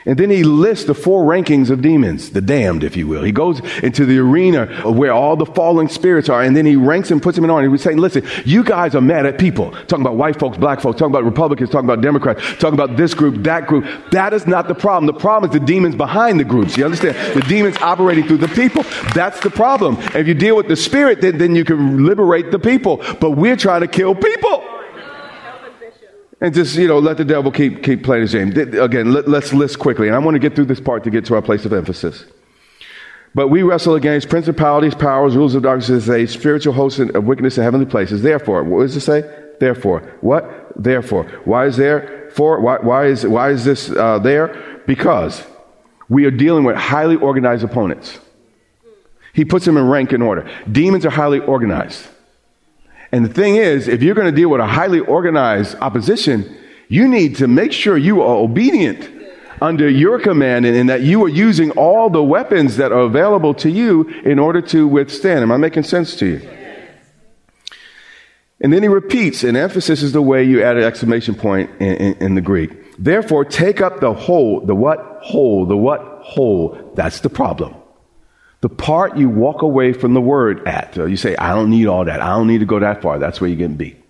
And 0.06 0.18
then 0.18 0.30
he 0.30 0.44
lists 0.44 0.86
the 0.86 0.94
four 0.94 1.24
rankings 1.24 1.70
of 1.70 1.82
demons, 1.82 2.32
the 2.32 2.42
damned, 2.42 2.84
if 2.84 2.98
you 2.98 3.08
will. 3.08 3.24
He 3.24 3.32
goes 3.32 3.62
into 3.80 4.06
the 4.06 4.20
arena 4.20 4.68
where 4.90 5.12
all 5.12 5.36
the 5.36 5.46
falling 5.46 5.88
spirits 5.88 6.30
are, 6.30 6.42
and 6.42 6.56
then 6.56 6.66
he 6.66 6.76
ranks 6.76 7.10
them, 7.10 7.20
puts 7.20 7.36
them 7.36 7.46
in 7.46 7.50
order. 7.50 7.64
He 7.64 7.72
was 7.72 7.82
saying, 7.82 7.98
listen, 7.98 8.24
you 8.46 8.64
guys 8.64 8.96
are 8.96 9.02
mad 9.02 9.26
at 9.26 9.38
people. 9.38 9.72
Talking 9.72 10.02
about 10.02 10.18
white 10.18 10.40
folks, 10.40 10.58
black 10.58 10.82
folks, 10.82 11.00
talking 11.00 11.12
about 11.12 11.24
Republicans, 11.24 11.70
talking 11.70 11.90
about 11.90 12.02
Democrats, 12.02 12.42
talking 12.58 12.74
about 12.74 12.98
this 12.98 13.14
group, 13.14 13.44
that 13.44 13.68
group. 13.68 13.86
That 14.12 14.34
is 14.34 14.46
not 14.46 14.68
the 14.68 14.76
problem. 14.76 15.06
The 15.06 15.20
problem 15.20 15.50
is 15.50 15.60
the 15.60 15.66
demons 15.66 15.96
behind 15.96 16.40
the 16.40 16.44
groups. 16.44 16.78
You 16.78 16.86
understand? 16.86 17.16
The 17.36 17.46
demons 17.48 17.78
operating 17.78 18.28
through 18.28 18.38
the 18.38 18.50
people. 18.50 18.84
That's 19.14 19.40
the 19.40 19.50
problem. 19.50 19.96
And 19.98 20.16
if 20.16 20.28
you 20.28 20.34
deal 20.34 20.56
with 20.56 20.68
the 20.68 20.76
spirit, 20.76 21.22
then, 21.22 21.38
then 21.38 21.56
you 21.56 21.64
can 21.64 22.06
liberate 22.06 22.52
the 22.52 22.60
people. 22.60 22.98
But 23.20 23.32
we're 23.32 23.58
trying 23.58 23.82
to 23.82 23.88
kill 23.88 24.16
people 24.16 24.73
and 26.44 26.54
just 26.54 26.76
you 26.76 26.88
know 26.88 27.00
let 27.00 27.18
the 27.18 27.26
devil 27.26 27.52
keep 27.52 27.82
keep 27.82 28.04
playing 28.04 28.22
his 28.22 28.34
game. 28.34 28.50
Again, 28.80 29.14
let, 29.14 29.28
us 29.28 29.54
list 29.54 29.80
quickly, 29.80 30.08
and 30.08 30.16
I 30.16 30.20
want 30.20 30.36
to 30.36 30.40
get 30.40 30.56
through 30.56 30.66
this 30.66 30.82
part 30.82 31.04
to 31.06 31.10
get 31.10 31.26
to 31.26 31.36
our 31.36 31.42
place 31.42 31.66
of 31.66 31.74
emphasis. 31.74 32.26
But 33.34 33.48
we 33.48 33.64
wrestle 33.64 33.96
against 33.96 34.30
principalities, 34.30 34.94
powers, 34.94 35.36
rules 35.36 35.56
of 35.56 35.64
darkness, 35.64 36.08
a 36.08 36.28
spiritual 36.28 36.74
hosts 36.74 37.00
of 37.00 37.24
wickedness 37.24 37.58
in 37.58 37.64
heavenly 37.64 37.88
places. 37.88 38.22
Therefore, 38.22 38.64
what 38.64 38.82
does 38.82 38.96
it 38.96 39.02
say? 39.02 39.22
Therefore, 39.60 40.02
what? 40.22 40.72
Therefore, 40.76 41.24
why 41.46 41.66
is 41.66 41.78
there? 41.78 42.30
For 42.36 42.60
why, 42.60 42.78
why 42.80 43.06
is 43.06 43.26
why 43.26 43.50
is 43.52 43.64
this 43.64 43.90
uh, 43.90 44.20
there? 44.20 44.82
Because 44.86 45.44
we 46.10 46.26
are 46.26 46.32
dealing 46.32 46.66
with 46.66 46.76
highly 46.76 47.16
organized 47.16 47.64
opponents. 47.64 48.20
He 49.34 49.46
puts 49.46 49.66
them 49.66 49.78
in 49.78 49.88
rank 49.88 50.12
and 50.12 50.22
order. 50.22 50.48
Demons 50.70 51.06
are 51.06 51.10
highly 51.10 51.40
organized. 51.40 52.06
And 53.14 53.24
the 53.24 53.32
thing 53.32 53.58
is, 53.58 53.88
if 53.88 54.02
you're 54.02 54.16
going 54.16 54.26
to 54.26 54.36
deal 54.36 54.50
with 54.50 54.60
a 54.60 54.66
highly 54.66 55.00
organized 55.00 55.78
opposition, 55.80 56.58
you 56.88 57.08
need 57.08 57.36
to 57.36 57.48
make 57.48 57.72
sure 57.72 57.96
you 57.96 58.24
are 58.24 58.38
obedient 58.38 59.08
under 59.62 59.88
your 59.88 60.20
command 60.20 60.66
and, 60.66 60.76
and, 60.76 60.90
that 60.90 61.04
you 61.04 61.24
are 61.24 61.30
using 61.30 61.70
all 61.72 62.10
the 62.10 62.24
weapons 62.24 62.78
that 62.78 62.92
are 62.92 63.02
available 63.02 63.54
to 63.54 63.70
you 63.70 64.08
in 64.26 64.40
order 64.40 64.62
to 64.62 64.88
withstand. 64.88 65.44
Am 65.44 65.52
I 65.52 65.58
making 65.58 65.84
sense 65.84 66.16
to 66.16 66.26
you? 66.26 66.50
And 68.60 68.74
then 68.74 68.82
he 68.82 68.90
repeats, 68.90 69.44
and 69.44 69.56
emphasis 69.56 70.02
is 70.02 70.14
the 70.14 70.22
way 70.22 70.44
you 70.44 70.64
add 70.64 70.78
an 70.78 70.84
exclamation 70.84 71.36
point 71.36 71.70
in, 71.80 71.96
in, 71.96 72.14
in 72.16 72.36
the 72.36 72.42
Greek. 72.42 72.98
Therefore, 72.98 73.46
take 73.46 73.80
up 73.80 74.00
the 74.00 74.14
whole, 74.14 74.66
the 74.66 74.74
what? 74.74 75.20
Whole, 75.22 75.68
the 75.68 75.78
what? 75.78 76.02
Whole. 76.24 76.92
That's 76.96 77.20
the 77.20 77.30
problem 77.30 77.76
the 78.64 78.70
part 78.70 79.18
you 79.18 79.28
walk 79.28 79.62
away 79.62 79.92
from 79.92 80.14
the 80.14 80.22
word 80.22 80.66
at. 80.66 80.96
You 80.96 81.18
say, 81.18 81.36
I 81.36 81.54
don't 81.54 81.70
need 81.70 81.88
all 81.88 82.06
that. 82.06 82.22
I 82.22 82.30
don't 82.30 82.48
need 82.48 82.60
to 82.60 82.66
go 82.66 82.80
that 82.80 83.02
far. 83.02 83.20
That's 83.20 83.42
where 83.42 83.50
you're 83.50 83.58
getting 83.58 83.76
beat. 83.76 84.02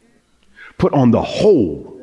Put 0.77 0.93
on 0.93 1.09
the 1.09 1.23
whole 1.23 1.99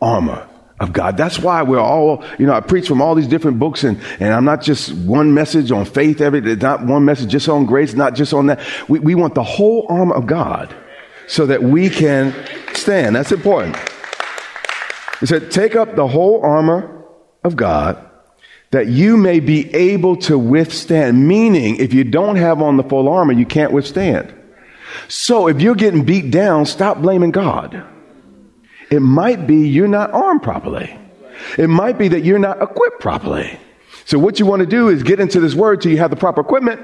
armor 0.00 0.48
of 0.78 0.92
God. 0.92 1.16
That's 1.16 1.40
why 1.40 1.64
we're 1.64 1.80
all, 1.80 2.24
you 2.38 2.46
know, 2.46 2.52
I 2.52 2.60
preach 2.60 2.86
from 2.86 3.02
all 3.02 3.16
these 3.16 3.26
different 3.26 3.58
books 3.58 3.82
and, 3.82 4.00
and 4.20 4.32
I'm 4.32 4.44
not 4.44 4.62
just 4.62 4.92
one 4.92 5.34
message 5.34 5.72
on 5.72 5.86
faith 5.86 6.20
every, 6.20 6.40
not 6.54 6.86
one 6.86 7.04
message 7.04 7.32
just 7.32 7.48
on 7.48 7.66
grace, 7.66 7.94
not 7.94 8.14
just 8.14 8.32
on 8.32 8.46
that. 8.46 8.60
We, 8.88 9.00
we 9.00 9.16
want 9.16 9.34
the 9.34 9.42
whole 9.42 9.84
armor 9.88 10.14
of 10.14 10.28
God 10.28 10.72
so 11.26 11.46
that 11.46 11.64
we 11.64 11.90
can 11.90 12.32
stand. 12.74 13.16
That's 13.16 13.32
important. 13.32 13.76
He 15.18 15.26
said, 15.26 15.50
take 15.50 15.74
up 15.74 15.96
the 15.96 16.06
whole 16.06 16.42
armor 16.44 17.04
of 17.42 17.56
God 17.56 18.07
that 18.70 18.86
you 18.86 19.16
may 19.16 19.40
be 19.40 19.74
able 19.74 20.16
to 20.16 20.38
withstand. 20.38 21.26
Meaning, 21.26 21.76
if 21.76 21.94
you 21.94 22.04
don't 22.04 22.36
have 22.36 22.60
on 22.60 22.76
the 22.76 22.82
full 22.82 23.08
armor, 23.08 23.32
you 23.32 23.46
can't 23.46 23.72
withstand. 23.72 24.34
So 25.08 25.48
if 25.48 25.60
you're 25.60 25.74
getting 25.74 26.04
beat 26.04 26.30
down, 26.30 26.66
stop 26.66 27.00
blaming 27.00 27.30
God. 27.30 27.84
It 28.90 29.00
might 29.00 29.46
be 29.46 29.68
you're 29.68 29.88
not 29.88 30.10
armed 30.12 30.42
properly. 30.42 30.98
It 31.56 31.68
might 31.68 31.98
be 31.98 32.08
that 32.08 32.24
you're 32.24 32.38
not 32.38 32.60
equipped 32.62 33.00
properly. 33.00 33.58
So 34.04 34.18
what 34.18 34.40
you 34.40 34.46
want 34.46 34.60
to 34.60 34.66
do 34.66 34.88
is 34.88 35.02
get 35.02 35.20
into 35.20 35.40
this 35.40 35.54
word 35.54 35.82
till 35.82 35.92
you 35.92 35.98
have 35.98 36.10
the 36.10 36.16
proper 36.16 36.40
equipment 36.40 36.80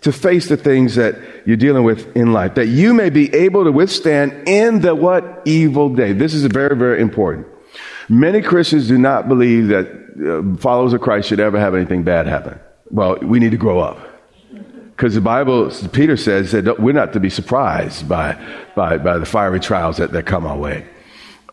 to 0.00 0.12
face 0.12 0.48
the 0.48 0.56
things 0.56 0.94
that 0.94 1.16
you're 1.44 1.56
dealing 1.56 1.84
with 1.84 2.16
in 2.16 2.32
life, 2.32 2.54
that 2.54 2.66
you 2.66 2.94
may 2.94 3.10
be 3.10 3.32
able 3.34 3.64
to 3.64 3.72
withstand 3.72 4.48
in 4.48 4.80
the 4.80 4.94
what 4.94 5.42
evil 5.44 5.94
day. 5.94 6.12
This 6.12 6.34
is 6.34 6.44
very, 6.46 6.76
very 6.76 7.00
important. 7.00 7.46
Many 8.08 8.40
Christians 8.40 8.88
do 8.88 8.98
not 8.98 9.28
believe 9.28 9.68
that 9.68 9.86
uh, 9.86 10.56
followers 10.58 10.92
of 10.92 11.00
Christ 11.00 11.28
should 11.28 11.40
ever 11.40 11.58
have 11.58 11.74
anything 11.74 12.02
bad 12.02 12.26
happen. 12.26 12.58
Well, 12.90 13.18
we 13.18 13.38
need 13.38 13.50
to 13.50 13.56
grow 13.56 13.80
up. 13.80 13.98
Because 14.98 15.14
the 15.14 15.20
Bible, 15.20 15.70
Peter 15.92 16.16
says 16.16 16.52
that 16.52 16.80
we're 16.80 16.92
not 16.92 17.12
to 17.12 17.20
be 17.20 17.30
surprised 17.30 18.08
by, 18.08 18.36
by, 18.74 18.98
by 18.98 19.18
the 19.18 19.26
fiery 19.26 19.60
trials 19.60 19.98
that, 19.98 20.10
that 20.10 20.26
come 20.26 20.44
our 20.44 20.56
way. 20.58 20.86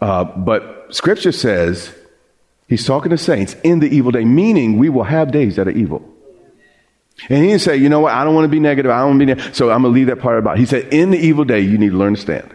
Uh, 0.02 0.24
but 0.24 0.88
Scripture 0.90 1.32
says, 1.32 1.94
he's 2.68 2.86
talking 2.86 3.12
to 3.12 3.18
saints 3.18 3.56
in 3.64 3.82
the 3.82 3.88
evil 3.88 4.12
day, 4.12 4.26
meaning 4.26 4.80
we 4.80 4.90
will 4.90 5.04
have 5.04 5.32
days 5.32 5.58
that 5.58 5.68
are 5.68 5.72
evil. 5.72 6.04
And 7.30 7.44
he 7.44 7.50
didn't 7.50 7.62
say, 7.62 7.78
you 7.78 7.88
know 7.88 8.00
what, 8.00 8.14
I 8.14 8.24
don't 8.24 8.34
want 8.34 8.46
to 8.46 8.50
be 8.50 8.60
negative, 8.60 8.92
I 8.92 9.00
don't 9.00 9.18
want 9.18 9.30
to 9.30 9.36
be 9.36 9.54
so 9.54 9.70
I'm 9.70 9.84
going 9.84 9.94
to 9.94 10.00
leave 10.00 10.08
that 10.08 10.20
part 10.20 10.40
about. 10.40 10.58
He 10.58 10.66
said, 10.66 10.94
in 10.94 11.12
the 11.12 11.18
evil 11.20 11.46
day, 11.46 11.60
you 11.60 11.78
need 11.78 11.92
to 11.92 11.98
learn 11.98 12.16
to 12.16 12.22
stand. 12.22 12.54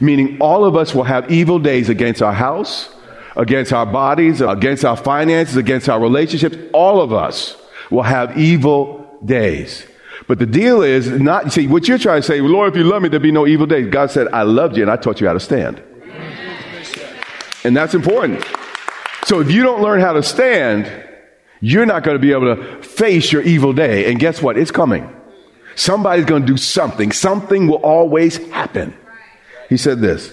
Meaning 0.00 0.38
all 0.40 0.64
of 0.64 0.76
us 0.76 0.94
will 0.94 1.04
have 1.04 1.30
evil 1.30 1.58
days 1.58 1.88
against 1.88 2.22
our 2.22 2.32
house, 2.32 2.88
against 3.36 3.72
our 3.72 3.86
bodies, 3.86 4.40
against 4.40 4.84
our 4.84 4.96
finances, 4.96 5.56
against 5.56 5.88
our 5.88 6.00
relationships. 6.00 6.56
All 6.72 7.00
of 7.00 7.12
us 7.12 7.56
will 7.90 8.02
have 8.02 8.36
evil 8.38 9.18
days. 9.24 9.86
But 10.26 10.38
the 10.38 10.46
deal 10.46 10.82
is 10.82 11.08
not, 11.08 11.52
see, 11.52 11.66
what 11.66 11.86
you're 11.86 11.98
trying 11.98 12.22
to 12.22 12.26
say, 12.26 12.40
Lord, 12.40 12.72
if 12.72 12.76
you 12.76 12.84
love 12.84 13.02
me, 13.02 13.08
there'll 13.08 13.22
be 13.22 13.30
no 13.30 13.46
evil 13.46 13.66
days. 13.66 13.88
God 13.90 14.10
said, 14.10 14.28
I 14.32 14.42
loved 14.42 14.76
you 14.76 14.82
and 14.82 14.90
I 14.90 14.96
taught 14.96 15.20
you 15.20 15.26
how 15.26 15.34
to 15.34 15.40
stand. 15.40 15.82
And 17.64 17.76
that's 17.76 17.94
important. 17.94 18.44
So 19.24 19.40
if 19.40 19.50
you 19.50 19.62
don't 19.62 19.82
learn 19.82 20.00
how 20.00 20.12
to 20.12 20.22
stand, 20.22 20.90
you're 21.60 21.86
not 21.86 22.04
going 22.04 22.16
to 22.16 22.20
be 22.20 22.32
able 22.32 22.56
to 22.56 22.82
face 22.82 23.32
your 23.32 23.42
evil 23.42 23.72
day. 23.72 24.10
And 24.10 24.18
guess 24.18 24.40
what? 24.40 24.56
It's 24.56 24.70
coming. 24.70 25.12
Somebody's 25.74 26.24
going 26.24 26.42
to 26.42 26.46
do 26.46 26.56
something. 26.56 27.12
Something 27.12 27.66
will 27.66 27.76
always 27.76 28.36
happen. 28.50 28.96
He 29.68 29.76
said 29.76 30.00
this 30.00 30.32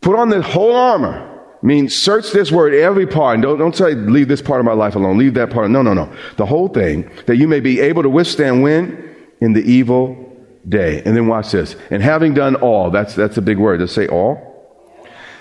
Put 0.00 0.16
on 0.16 0.28
the 0.28 0.42
whole 0.42 0.74
armor. 0.74 1.26
I 1.62 1.66
mean, 1.66 1.90
search 1.90 2.32
this 2.32 2.50
word 2.50 2.74
every 2.74 3.06
part. 3.06 3.34
And 3.34 3.42
don't, 3.42 3.58
don't 3.58 3.76
say, 3.76 3.94
leave 3.94 4.28
this 4.28 4.40
part 4.40 4.60
of 4.60 4.66
my 4.66 4.72
life 4.72 4.94
alone. 4.94 5.18
Leave 5.18 5.34
that 5.34 5.50
part. 5.50 5.70
No, 5.70 5.82
no, 5.82 5.92
no. 5.92 6.10
The 6.36 6.46
whole 6.46 6.68
thing, 6.68 7.10
that 7.26 7.36
you 7.36 7.46
may 7.46 7.60
be 7.60 7.80
able 7.80 8.02
to 8.02 8.08
withstand 8.08 8.62
when? 8.62 9.14
In 9.40 9.52
the 9.52 9.62
evil 9.62 10.36
day. 10.66 11.02
And 11.04 11.16
then 11.16 11.26
watch 11.26 11.50
this. 11.52 11.76
And 11.90 12.02
having 12.02 12.32
done 12.32 12.56
all, 12.56 12.90
that's, 12.90 13.14
that's 13.14 13.36
a 13.36 13.42
big 13.42 13.58
word. 13.58 13.80
Let's 13.80 13.92
say 13.92 14.06
all. 14.08 14.46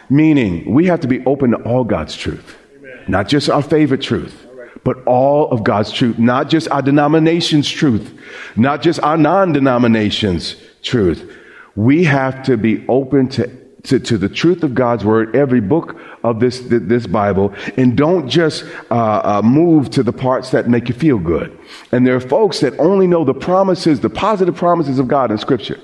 Meaning, 0.09 0.73
we 0.73 0.87
have 0.87 1.01
to 1.01 1.07
be 1.07 1.23
open 1.25 1.51
to 1.51 1.57
all 1.63 1.83
God's 1.83 2.15
truth. 2.15 2.57
Amen. 2.77 3.05
Not 3.07 3.27
just 3.27 3.49
our 3.49 3.61
favorite 3.61 4.01
truth, 4.01 4.47
but 4.83 5.03
all 5.05 5.49
of 5.51 5.63
God's 5.63 5.91
truth. 5.91 6.17
Not 6.17 6.49
just 6.49 6.67
our 6.69 6.81
denomination's 6.81 7.69
truth. 7.69 8.11
Not 8.55 8.81
just 8.81 8.99
our 9.01 9.17
non 9.17 9.53
denomination's 9.53 10.55
truth. 10.81 11.31
We 11.75 12.03
have 12.05 12.43
to 12.43 12.57
be 12.57 12.85
open 12.87 13.29
to 13.29 13.58
to, 13.83 13.99
to, 13.99 14.17
the 14.17 14.29
truth 14.29 14.63
of 14.63 14.75
God's 14.75 15.05
word, 15.05 15.35
every 15.35 15.61
book 15.61 15.99
of 16.23 16.39
this, 16.39 16.59
this 16.65 17.07
Bible, 17.07 17.53
and 17.77 17.95
don't 17.95 18.27
just 18.27 18.65
uh, 18.91 18.95
uh, 18.95 19.41
move 19.43 19.89
to 19.91 20.03
the 20.03 20.11
parts 20.11 20.51
that 20.51 20.67
make 20.67 20.89
you 20.89 20.95
feel 20.95 21.17
good. 21.17 21.57
And 21.91 22.05
there 22.05 22.15
are 22.15 22.21
folks 22.21 22.59
that 22.59 22.77
only 22.79 23.07
know 23.07 23.23
the 23.23 23.33
promises, 23.33 24.01
the 24.01 24.09
positive 24.09 24.55
promises 24.55 24.99
of 24.99 25.07
God 25.07 25.31
in 25.31 25.37
Scripture. 25.37 25.79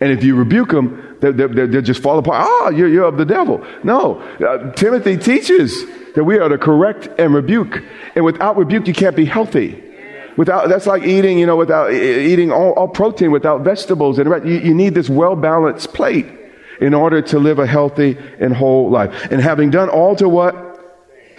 And 0.00 0.10
if 0.10 0.24
you 0.24 0.34
rebuke 0.34 0.70
them, 0.70 1.16
they, 1.20 1.30
they, 1.30 1.66
they 1.66 1.82
just 1.82 2.02
fall 2.02 2.18
apart. 2.18 2.44
Ah, 2.44 2.48
oh, 2.48 2.70
you're, 2.70 2.88
you're 2.88 3.04
of 3.04 3.18
the 3.18 3.24
devil. 3.24 3.64
No, 3.84 4.20
uh, 4.20 4.72
Timothy 4.72 5.16
teaches 5.16 5.84
that 6.14 6.24
we 6.24 6.38
are 6.38 6.48
to 6.48 6.58
correct 6.58 7.08
and 7.18 7.32
rebuke. 7.34 7.82
And 8.16 8.24
without 8.24 8.56
rebuke, 8.56 8.88
you 8.88 8.94
can't 8.94 9.14
be 9.14 9.24
healthy. 9.24 9.80
Without, 10.36 10.68
that's 10.68 10.86
like 10.86 11.04
eating, 11.04 11.38
you 11.38 11.46
know, 11.46 11.56
without 11.56 11.92
eating 11.92 12.50
all, 12.50 12.72
all 12.72 12.88
protein 12.88 13.30
without 13.30 13.60
vegetables. 13.60 14.18
And 14.18 14.28
you, 14.48 14.58
you 14.58 14.74
need 14.74 14.94
this 14.94 15.10
well 15.10 15.36
balanced 15.36 15.92
plate 15.92 16.26
in 16.82 16.94
order 16.94 17.22
to 17.22 17.38
live 17.38 17.58
a 17.58 17.66
healthy 17.66 18.18
and 18.40 18.54
whole 18.54 18.90
life. 18.90 19.30
And 19.30 19.40
having 19.40 19.70
done 19.70 19.88
all 19.88 20.16
to 20.16 20.28
what? 20.28 20.54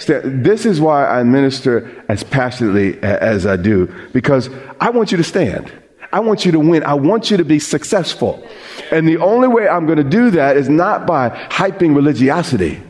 This 0.07 0.65
is 0.65 0.81
why 0.81 1.05
I 1.05 1.23
minister 1.23 2.03
as 2.09 2.23
passionately 2.23 3.01
as 3.03 3.45
I 3.45 3.57
do, 3.57 3.93
because 4.11 4.49
I 4.79 4.89
want 4.89 5.11
you 5.11 5.17
to 5.17 5.23
stand. 5.23 5.71
I 6.11 6.19
want 6.19 6.45
you 6.45 6.51
to 6.51 6.59
win. 6.59 6.83
I 6.83 6.93
want 6.93 7.29
you 7.31 7.37
to 7.37 7.45
be 7.45 7.59
successful. 7.59 8.47
And 8.91 9.07
the 9.07 9.17
only 9.17 9.47
way 9.47 9.67
I'm 9.67 9.85
going 9.85 9.97
to 9.97 10.03
do 10.03 10.31
that 10.31 10.57
is 10.57 10.69
not 10.69 11.05
by 11.05 11.29
hyping 11.49 11.95
religiosity. 11.95 12.81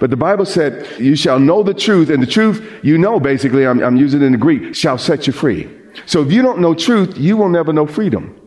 But 0.00 0.10
the 0.10 0.16
Bible 0.16 0.44
said, 0.44 0.86
you 0.98 1.16
shall 1.16 1.38
know 1.38 1.62
the 1.62 1.74
truth, 1.74 2.10
and 2.10 2.22
the 2.22 2.26
truth, 2.26 2.80
you 2.82 2.98
know, 2.98 3.18
basically, 3.20 3.66
I'm, 3.66 3.82
I'm 3.82 3.96
using 3.96 4.22
it 4.22 4.26
in 4.26 4.32
the 4.32 4.38
Greek, 4.38 4.74
shall 4.74 4.98
set 4.98 5.26
you 5.26 5.32
free. 5.32 5.70
So 6.06 6.22
if 6.22 6.30
you 6.30 6.42
don't 6.42 6.60
know 6.60 6.74
truth, 6.74 7.16
you 7.16 7.36
will 7.36 7.48
never 7.48 7.72
know 7.72 7.86
freedom. 7.86 8.38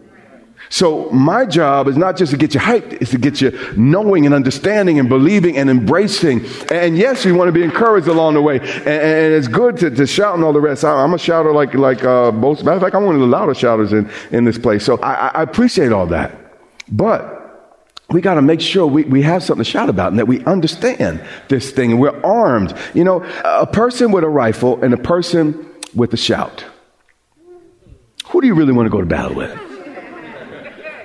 So 0.69 1.09
my 1.09 1.45
job 1.45 1.87
is 1.87 1.97
not 1.97 2.15
just 2.15 2.31
to 2.31 2.37
get 2.37 2.53
you 2.53 2.59
hyped, 2.59 3.01
it's 3.01 3.11
to 3.11 3.17
get 3.17 3.41
you 3.41 3.51
knowing 3.75 4.25
and 4.25 4.35
understanding 4.35 4.99
and 4.99 5.09
believing 5.09 5.57
and 5.57 5.69
embracing. 5.69 6.45
And 6.71 6.95
yes, 6.95 7.25
we 7.25 7.31
want 7.31 7.47
to 7.47 7.51
be 7.51 7.63
encouraged 7.63 8.07
along 8.07 8.35
the 8.35 8.41
way. 8.41 8.59
And, 8.59 8.87
and 8.87 9.33
it's 9.33 9.47
good 9.47 9.77
to, 9.77 9.89
to, 9.89 10.05
shout 10.05 10.35
and 10.35 10.43
all 10.43 10.53
the 10.53 10.61
rest. 10.61 10.85
I'm 10.85 11.13
a 11.13 11.17
shouter 11.17 11.51
like, 11.51 11.73
like, 11.73 12.03
uh, 12.03 12.31
most, 12.31 12.63
matter 12.63 12.77
of 12.77 12.83
fact, 12.83 12.95
I'm 12.95 13.03
one 13.03 13.15
of 13.15 13.21
the 13.21 13.27
loudest 13.27 13.59
shouters 13.59 13.93
in, 13.93 14.09
in 14.31 14.45
this 14.45 14.59
place. 14.59 14.85
So 14.85 14.97
I, 14.99 15.29
I 15.29 15.41
appreciate 15.41 15.91
all 15.91 16.07
that. 16.07 16.37
But 16.91 17.37
we 18.11 18.21
got 18.21 18.35
to 18.35 18.41
make 18.41 18.61
sure 18.61 18.85
we, 18.85 19.03
we 19.03 19.23
have 19.23 19.43
something 19.43 19.63
to 19.63 19.69
shout 19.69 19.89
about 19.89 20.09
and 20.09 20.19
that 20.19 20.27
we 20.27 20.43
understand 20.45 21.23
this 21.47 21.71
thing 21.71 21.97
we're 21.97 22.19
armed. 22.23 22.75
You 22.93 23.03
know, 23.03 23.23
a 23.43 23.67
person 23.67 24.11
with 24.11 24.23
a 24.23 24.29
rifle 24.29 24.83
and 24.83 24.93
a 24.93 24.97
person 24.97 25.67
with 25.95 26.13
a 26.13 26.17
shout. 26.17 26.63
Who 28.27 28.41
do 28.41 28.47
you 28.47 28.53
really 28.53 28.73
want 28.73 28.85
to 28.85 28.91
go 28.91 28.99
to 28.99 29.07
battle 29.07 29.35
with? 29.35 29.68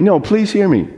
No, 0.01 0.21
please 0.21 0.53
hear 0.53 0.69
me. 0.69 0.89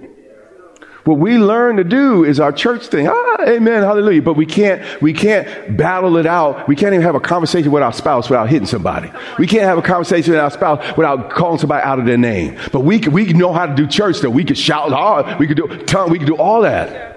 What 1.06 1.18
we 1.18 1.38
learn 1.38 1.76
to 1.76 1.84
do 1.84 2.24
is 2.24 2.40
our 2.40 2.50
church 2.50 2.88
thing. 2.88 3.06
Ah, 3.08 3.36
amen, 3.46 3.84
hallelujah. 3.84 4.22
But 4.22 4.34
we 4.34 4.44
can't, 4.44 4.82
we 5.00 5.12
can't 5.12 5.76
battle 5.76 6.16
it 6.16 6.26
out. 6.26 6.66
We 6.66 6.74
can't 6.74 6.94
even 6.94 7.04
have 7.04 7.14
a 7.14 7.20
conversation 7.20 7.70
with 7.70 7.84
our 7.84 7.92
spouse 7.92 8.28
without 8.28 8.48
hitting 8.48 8.66
somebody. 8.66 9.12
We 9.38 9.46
can't 9.46 9.62
have 9.62 9.78
a 9.78 9.82
conversation 9.82 10.32
with 10.32 10.40
our 10.40 10.50
spouse 10.50 10.96
without 10.96 11.30
calling 11.30 11.60
somebody 11.60 11.84
out 11.84 12.00
of 12.00 12.06
their 12.06 12.18
name. 12.18 12.58
But 12.72 12.80
we 12.80 12.98
we 12.98 13.32
know 13.32 13.52
how 13.52 13.66
to 13.66 13.74
do 13.76 13.86
church 13.86 14.18
though. 14.18 14.30
We 14.30 14.44
could 14.44 14.58
shout 14.58 14.90
hard. 14.90 15.38
We 15.38 15.46
could 15.46 15.56
do 15.56 15.68
tongue. 15.84 16.10
We 16.10 16.18
could 16.18 16.26
do 16.26 16.38
all 16.38 16.62
that. 16.62 17.16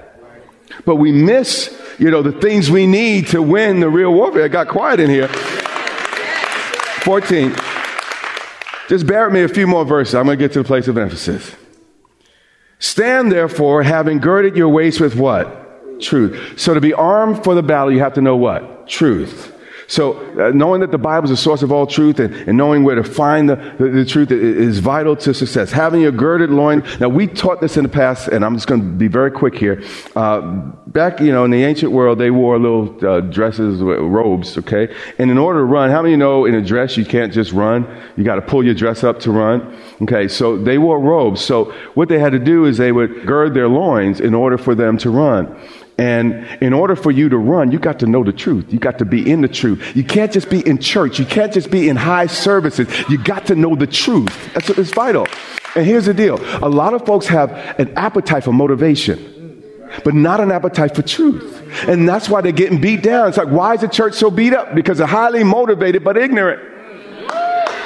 But 0.85 0.97
we 0.97 1.11
miss, 1.11 1.75
you 1.97 2.11
know, 2.11 2.21
the 2.21 2.31
things 2.31 2.69
we 2.69 2.85
need 2.85 3.27
to 3.29 3.41
win 3.41 3.79
the 3.79 3.89
real 3.89 4.13
warfare. 4.13 4.45
It 4.45 4.49
got 4.49 4.67
quiet 4.67 4.99
in 4.99 5.09
here. 5.09 5.29
14. 6.99 7.55
Just 8.87 9.07
bear 9.07 9.25
with 9.25 9.33
me 9.33 9.41
a 9.41 9.47
few 9.47 9.65
more 9.65 9.83
verses. 9.83 10.13
I'm 10.13 10.25
going 10.25 10.37
to 10.37 10.43
get 10.43 10.53
to 10.53 10.59
the 10.59 10.67
place 10.67 10.87
of 10.87 10.95
emphasis. 10.95 11.55
Stand 12.79 13.31
therefore, 13.31 13.83
having 13.83 14.19
girded 14.19 14.55
your 14.55 14.69
waist 14.69 14.99
with 14.99 15.15
what? 15.15 15.99
Truth. 16.01 16.59
So 16.59 16.73
to 16.73 16.81
be 16.81 16.93
armed 16.93 17.43
for 17.43 17.53
the 17.53 17.61
battle, 17.61 17.91
you 17.91 17.99
have 17.99 18.13
to 18.13 18.21
know 18.21 18.37
what? 18.37 18.87
Truth. 18.87 19.53
So, 19.89 20.19
uh, 20.39 20.51
knowing 20.51 20.81
that 20.81 20.91
the 20.91 20.99
Bible 20.99 21.25
is 21.25 21.31
the 21.31 21.37
source 21.37 21.63
of 21.63 21.71
all 21.71 21.87
truth 21.87 22.19
and, 22.19 22.31
and 22.31 22.55
knowing 22.55 22.83
where 22.83 22.93
to 22.93 23.03
find 23.03 23.49
the, 23.49 23.55
the, 23.79 23.89
the, 23.89 24.05
truth 24.05 24.29
is 24.29 24.77
vital 24.77 25.15
to 25.15 25.33
success. 25.33 25.71
Having 25.71 26.05
a 26.05 26.11
girded 26.11 26.51
loin. 26.51 26.83
Now, 26.99 27.09
we 27.09 27.25
taught 27.25 27.59
this 27.59 27.75
in 27.75 27.81
the 27.81 27.89
past, 27.89 28.27
and 28.27 28.45
I'm 28.45 28.53
just 28.53 28.67
going 28.67 28.81
to 28.81 28.87
be 28.87 29.07
very 29.07 29.31
quick 29.31 29.55
here. 29.55 29.83
Uh, 30.15 30.41
back, 30.85 31.19
you 31.19 31.31
know, 31.31 31.43
in 31.43 31.49
the 31.49 31.63
ancient 31.63 31.91
world, 31.91 32.19
they 32.19 32.29
wore 32.29 32.59
little 32.59 33.03
uh, 33.03 33.21
dresses, 33.21 33.81
robes, 33.81 34.59
okay? 34.59 34.95
And 35.17 35.31
in 35.31 35.39
order 35.39 35.61
to 35.61 35.65
run, 35.65 35.89
how 35.89 36.03
many 36.03 36.15
know 36.15 36.45
in 36.45 36.53
a 36.53 36.61
dress 36.61 36.95
you 36.95 37.03
can't 37.03 37.33
just 37.33 37.51
run? 37.51 37.87
You 38.15 38.23
got 38.23 38.35
to 38.35 38.43
pull 38.43 38.63
your 38.63 38.75
dress 38.75 39.03
up 39.03 39.19
to 39.21 39.31
run. 39.31 39.75
Okay, 40.03 40.27
so 40.27 40.55
they 40.55 40.77
wore 40.77 40.99
robes. 40.99 41.41
So, 41.41 41.71
what 41.95 42.09
they 42.09 42.19
had 42.19 42.33
to 42.33 42.39
do 42.39 42.65
is 42.65 42.77
they 42.77 42.91
would 42.91 43.25
gird 43.25 43.55
their 43.55 43.67
loins 43.67 44.21
in 44.21 44.35
order 44.35 44.59
for 44.59 44.75
them 44.75 44.99
to 44.99 45.09
run. 45.09 45.59
And 45.99 46.47
in 46.61 46.71
order 46.71 46.95
for 46.95 47.11
you 47.11 47.27
to 47.27 47.37
run, 47.37 47.73
you 47.73 47.77
got 47.77 47.99
to 47.99 48.07
know 48.07 48.23
the 48.23 48.31
truth. 48.31 48.71
You 48.71 48.79
got 48.79 48.99
to 48.99 49.05
be 49.05 49.29
in 49.29 49.41
the 49.41 49.49
truth. 49.49 49.97
You 49.97 50.05
can't 50.05 50.31
just 50.31 50.49
be 50.49 50.65
in 50.65 50.77
church. 50.77 51.19
You 51.19 51.25
can't 51.25 51.51
just 51.51 51.69
be 51.69 51.89
in 51.89 51.97
high 51.97 52.27
services. 52.27 52.87
You 53.09 53.21
got 53.21 53.47
to 53.47 53.55
know 53.55 53.75
the 53.75 53.85
truth. 53.85 54.53
That's 54.53 54.69
it's 54.69 54.91
vital. 54.91 55.27
And 55.75 55.85
here's 55.85 56.05
the 56.05 56.13
deal. 56.13 56.39
A 56.65 56.69
lot 56.69 56.93
of 56.93 57.05
folks 57.05 57.27
have 57.27 57.51
an 57.77 57.93
appetite 57.97 58.45
for 58.45 58.53
motivation, 58.53 59.61
but 60.05 60.13
not 60.13 60.39
an 60.39 60.53
appetite 60.53 60.95
for 60.95 61.01
truth. 61.01 61.61
And 61.85 62.07
that's 62.07 62.29
why 62.29 62.39
they're 62.39 62.53
getting 62.53 62.79
beat 62.79 63.03
down. 63.03 63.27
It's 63.27 63.37
like, 63.37 63.49
why 63.49 63.73
is 63.73 63.81
the 63.81 63.89
church 63.89 64.13
so 64.13 64.31
beat 64.31 64.53
up? 64.53 64.73
Because 64.73 64.99
they're 64.99 65.07
highly 65.07 65.43
motivated 65.43 66.05
but 66.05 66.15
ignorant. 66.15 66.61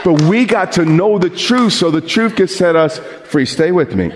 But 0.04 0.22
we 0.22 0.46
got 0.46 0.74
to 0.74 0.86
know 0.86 1.18
the 1.18 1.32
truth 1.32 1.74
so 1.74 1.90
the 1.90 2.02
truth 2.02 2.36
can 2.36 2.48
set 2.48 2.76
us 2.76 3.00
free. 3.24 3.48
Stay 3.48 3.72
with 3.72 3.96
me 3.96 4.14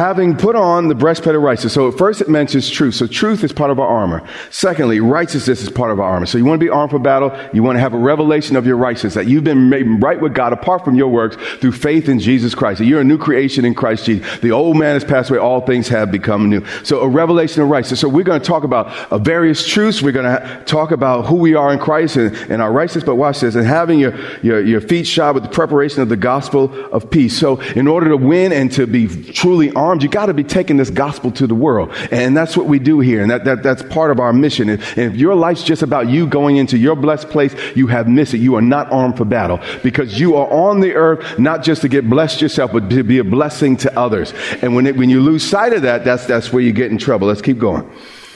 having 0.00 0.34
put 0.34 0.56
on 0.56 0.88
the 0.88 0.94
breastplate 0.94 1.34
of 1.34 1.42
righteousness. 1.42 1.74
So 1.74 1.86
at 1.86 1.98
first 1.98 2.22
it 2.22 2.28
mentions 2.30 2.70
truth. 2.70 2.94
So 2.94 3.06
truth 3.06 3.44
is 3.44 3.52
part 3.52 3.70
of 3.70 3.78
our 3.78 3.86
armor. 3.86 4.26
Secondly, 4.48 4.98
righteousness 4.98 5.60
is 5.60 5.68
part 5.68 5.90
of 5.90 6.00
our 6.00 6.10
armor. 6.10 6.24
So 6.24 6.38
you 6.38 6.46
want 6.46 6.58
to 6.58 6.64
be 6.64 6.70
armed 6.70 6.90
for 6.90 6.98
battle. 6.98 7.38
You 7.52 7.62
want 7.62 7.76
to 7.76 7.80
have 7.80 7.92
a 7.92 7.98
revelation 7.98 8.56
of 8.56 8.66
your 8.66 8.78
righteousness, 8.78 9.12
that 9.12 9.26
you've 9.26 9.44
been 9.44 9.68
made 9.68 9.82
right 10.02 10.18
with 10.18 10.32
God 10.32 10.54
apart 10.54 10.86
from 10.86 10.94
your 10.94 11.08
works 11.08 11.36
through 11.58 11.72
faith 11.72 12.08
in 12.08 12.18
Jesus 12.18 12.54
Christ. 12.54 12.78
That 12.78 12.86
you're 12.86 13.02
a 13.02 13.04
new 13.04 13.18
creation 13.18 13.66
in 13.66 13.74
Christ 13.74 14.06
Jesus. 14.06 14.38
The 14.38 14.52
old 14.52 14.78
man 14.78 14.94
has 14.94 15.04
passed 15.04 15.28
away. 15.28 15.38
All 15.38 15.60
things 15.60 15.86
have 15.88 16.10
become 16.10 16.48
new. 16.48 16.64
So 16.82 17.00
a 17.02 17.08
revelation 17.08 17.60
of 17.60 17.68
righteousness. 17.68 18.00
So 18.00 18.08
we're 18.08 18.24
going 18.24 18.40
to 18.40 18.46
talk 18.46 18.64
about 18.64 18.86
uh, 19.12 19.18
various 19.18 19.68
truths. 19.68 20.00
We're 20.00 20.12
going 20.12 20.24
to 20.24 20.62
talk 20.64 20.92
about 20.92 21.26
who 21.26 21.34
we 21.34 21.54
are 21.54 21.74
in 21.74 21.78
Christ 21.78 22.16
and, 22.16 22.34
and 22.50 22.62
our 22.62 22.72
righteousness. 22.72 23.04
But 23.04 23.16
watch 23.16 23.40
this. 23.40 23.54
And 23.54 23.66
having 23.66 23.98
your, 23.98 24.18
your, 24.40 24.62
your 24.62 24.80
feet 24.80 25.06
shod 25.06 25.34
with 25.34 25.44
the 25.44 25.50
preparation 25.50 26.00
of 26.00 26.08
the 26.08 26.16
gospel 26.16 26.72
of 26.90 27.10
peace. 27.10 27.38
So 27.38 27.60
in 27.60 27.86
order 27.86 28.08
to 28.08 28.16
win 28.16 28.50
and 28.54 28.72
to 28.72 28.86
be 28.86 29.06
truly 29.34 29.70
armed, 29.72 29.89
armed, 29.90 30.02
you 30.02 30.08
got 30.08 30.26
to 30.26 30.34
be 30.34 30.44
taking 30.44 30.76
this 30.76 30.90
gospel 30.90 31.30
to 31.32 31.46
the 31.46 31.54
world. 31.54 31.90
And 32.10 32.36
that's 32.36 32.56
what 32.56 32.66
we 32.66 32.78
do 32.78 33.00
here. 33.00 33.20
And 33.20 33.30
that, 33.30 33.44
that, 33.44 33.62
that's 33.62 33.82
part 33.82 34.10
of 34.10 34.20
our 34.20 34.32
mission. 34.32 34.68
If, 34.68 34.96
if 34.96 35.16
your 35.16 35.34
life's 35.34 35.62
just 35.62 35.82
about 35.82 36.08
you 36.08 36.26
going 36.26 36.56
into 36.56 36.78
your 36.78 36.96
blessed 36.96 37.28
place, 37.28 37.54
you 37.76 37.88
have 37.88 38.08
missed 38.08 38.32
it. 38.32 38.38
You 38.38 38.54
are 38.54 38.62
not 38.62 38.90
armed 38.90 39.16
for 39.16 39.24
battle 39.24 39.60
because 39.82 40.18
you 40.18 40.36
are 40.36 40.50
on 40.50 40.80
the 40.80 40.94
earth 40.94 41.38
not 41.38 41.62
just 41.62 41.82
to 41.82 41.88
get 41.88 42.08
blessed 42.08 42.40
yourself, 42.40 42.72
but 42.72 42.88
to 42.88 43.02
be 43.02 43.18
a 43.18 43.24
blessing 43.24 43.76
to 43.78 43.98
others. 43.98 44.32
And 44.62 44.74
when, 44.74 44.86
it, 44.86 44.96
when 44.96 45.10
you 45.10 45.20
lose 45.20 45.46
sight 45.46 45.72
of 45.72 45.82
that, 45.82 46.04
that's, 46.04 46.26
that's 46.26 46.52
where 46.52 46.62
you 46.62 46.72
get 46.72 46.90
in 46.90 46.98
trouble. 46.98 47.28
Let's 47.28 47.42
keep 47.42 47.58
going. 47.58 47.90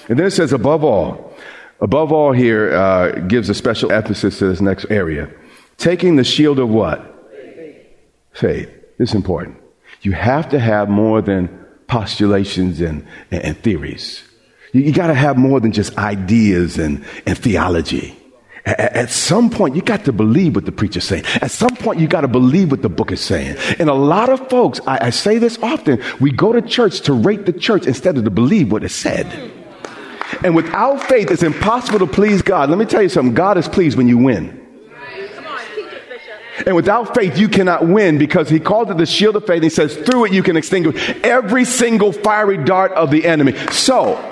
And 0.09 0.19
then 0.19 0.27
it 0.27 0.33
says, 0.33 0.53
above 0.53 0.85
all, 0.85 1.35
above 1.81 2.13
all 2.13 2.33
here 2.33 2.75
uh, 2.75 3.13
gives 3.21 3.49
a 3.49 3.55
special 3.55 3.91
emphasis 3.93 4.39
to 4.41 4.49
this 4.49 4.61
next 4.61 4.87
area. 4.91 5.31
Taking 5.79 6.17
the 6.17 6.25
shield 6.25 6.59
of 6.59 6.69
what? 6.69 7.31
Faith. 7.31 7.87
Faith. 8.33 8.71
This 8.99 9.11
is 9.11 9.15
important. 9.15 9.64
You 10.05 10.13
have 10.13 10.51
to 10.51 10.59
have 10.59 10.89
more 10.89 11.23
than 11.23 11.49
postulations 11.87 12.81
and, 12.81 13.07
and, 13.31 13.43
and 13.43 13.59
theories. 13.59 14.23
You, 14.73 14.83
you 14.83 14.93
got 14.93 15.07
to 15.09 15.15
have 15.15 15.39
more 15.39 15.61
than 15.61 15.73
just 15.73 15.97
ideas 15.97 16.79
and, 16.79 17.05
and 17.27 17.37
theology. 17.37 18.17
At, 18.67 19.11
some 19.11 19.51
point, 19.51 19.77
you 19.77 19.83
got 19.83 20.07
to 20.07 20.13
believe 20.13 20.55
what 20.55 20.65
the 20.65 20.73
preacher's 20.73 21.05
saying. 21.05 21.25
At 21.43 21.51
some 21.51 21.77
point, 21.77 22.01
you 22.01 22.09
got 22.09 22.23
to 22.23 22.29
believe 22.29 22.71
what 22.71 22.81
the 22.81 22.89
book 22.89 23.13
is 23.13 23.21
saying. 23.21 23.57
And 23.79 23.91
a 23.91 23.95
lot 23.95 24.31
of 24.31 24.49
folks, 24.49 24.81
I, 24.87 25.07
I 25.07 25.11
say 25.11 25.37
this 25.37 25.59
often, 25.63 26.03
we 26.19 26.33
go 26.33 26.53
to 26.53 26.63
church 26.63 27.03
to 27.03 27.13
rate 27.13 27.45
the 27.45 27.53
church 27.53 27.87
instead 27.87 28.17
of 28.17 28.25
to 28.25 28.31
believe 28.31 28.73
what 28.73 28.83
is 28.83 28.95
said. 28.95 29.27
And 30.43 30.57
without 30.57 31.03
faith, 31.03 31.31
it's 31.31 31.43
impossible 31.43 31.99
to 31.99 32.07
please 32.07 32.41
God. 32.41 32.71
Let 32.71 32.79
me 32.79 32.87
tell 32.87 33.03
you 33.03 33.11
something 33.11 33.35
God 33.35 33.59
is 33.59 33.69
pleased 33.69 33.99
when 33.99 34.09
you 34.09 34.17
win. 34.17 34.64
And 36.67 36.77
without 36.77 37.15
faith, 37.15 37.39
you 37.39 37.49
cannot 37.49 37.87
win 37.87 38.19
because 38.19 38.49
he 38.49 38.61
called 38.61 38.91
it 38.91 38.97
the 38.97 39.07
shield 39.07 39.37
of 39.37 39.47
faith. 39.47 39.57
And 39.57 39.65
He 39.65 39.71
says, 39.71 39.97
through 39.97 40.27
it, 40.27 40.33
you 40.33 40.43
can 40.43 40.57
extinguish 40.57 41.11
every 41.25 41.65
single 41.65 42.13
fiery 42.13 42.59
dart 42.59 42.93
of 42.93 43.11
the 43.11 43.27
enemy. 43.27 43.57
So, 43.73 44.31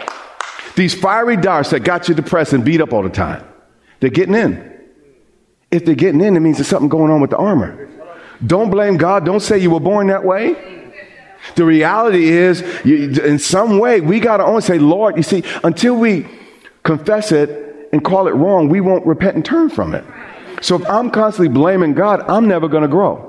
these 0.76 0.94
fiery 0.94 1.36
darts 1.36 1.70
that 1.70 1.80
got 1.80 2.08
you 2.08 2.14
depressed 2.14 2.52
and 2.52 2.64
beat 2.64 2.80
up 2.80 2.92
all 2.92 3.02
the 3.02 3.10
time, 3.10 3.44
they're 4.00 4.10
getting 4.10 4.34
in. 4.34 4.70
If 5.70 5.84
they're 5.84 5.94
getting 5.94 6.20
in, 6.20 6.36
it 6.36 6.40
means 6.40 6.58
there's 6.58 6.68
something 6.68 6.88
going 6.88 7.10
on 7.10 7.20
with 7.20 7.30
the 7.30 7.38
armor. 7.38 7.88
Don't 8.46 8.70
blame 8.70 8.96
God. 8.96 9.24
Don't 9.24 9.40
say 9.40 9.58
you 9.58 9.70
were 9.70 9.80
born 9.80 10.08
that 10.08 10.24
way. 10.24 10.90
The 11.56 11.64
reality 11.64 12.28
is, 12.28 12.62
you, 12.84 13.10
in 13.22 13.38
some 13.38 13.78
way, 13.78 14.00
we 14.00 14.20
got 14.20 14.36
to 14.36 14.44
only 14.44 14.62
say, 14.62 14.78
Lord, 14.78 15.16
you 15.16 15.22
see, 15.22 15.42
until 15.64 15.96
we 15.96 16.26
confess 16.82 17.32
it 17.32 17.88
and 17.92 18.04
call 18.04 18.28
it 18.28 18.32
wrong, 18.32 18.68
we 18.68 18.80
won't 18.80 19.06
repent 19.06 19.36
and 19.36 19.44
turn 19.44 19.68
from 19.68 19.94
it. 19.94 20.04
So 20.62 20.76
if 20.76 20.88
I'm 20.88 21.10
constantly 21.10 21.52
blaming 21.52 21.92
God, 21.92 22.22
I'm 22.28 22.46
never 22.46 22.68
going 22.68 22.82
to 22.82 22.88
grow. 22.88 23.28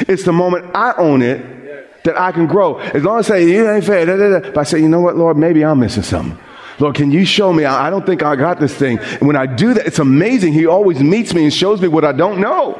It's 0.00 0.24
the 0.24 0.32
moment 0.32 0.70
I 0.74 0.92
own 0.98 1.22
it 1.22 2.04
that 2.04 2.20
I 2.20 2.32
can 2.32 2.46
grow. 2.46 2.78
As 2.78 3.02
long 3.02 3.18
as 3.18 3.30
I 3.30 3.38
say, 3.38 3.50
you 3.50 3.68
ain't 3.68 3.84
fair, 3.84 4.04
da, 4.04 4.16
da, 4.16 4.38
da. 4.38 4.50
but 4.50 4.58
I 4.58 4.62
say, 4.64 4.78
you 4.78 4.88
know 4.88 5.00
what, 5.00 5.16
Lord, 5.16 5.38
maybe 5.38 5.64
I'm 5.64 5.80
missing 5.80 6.02
something. 6.02 6.38
Lord, 6.78 6.96
can 6.96 7.10
you 7.10 7.24
show 7.24 7.52
me? 7.52 7.64
I, 7.64 7.86
I 7.86 7.90
don't 7.90 8.04
think 8.04 8.22
I 8.22 8.36
got 8.36 8.60
this 8.60 8.74
thing. 8.74 8.98
And 8.98 9.22
when 9.22 9.36
I 9.36 9.46
do 9.46 9.72
that, 9.74 9.86
it's 9.86 9.98
amazing. 9.98 10.52
He 10.52 10.66
always 10.66 11.00
meets 11.00 11.32
me 11.32 11.44
and 11.44 11.54
shows 11.54 11.80
me 11.80 11.88
what 11.88 12.04
I 12.04 12.12
don't 12.12 12.40
know. 12.40 12.78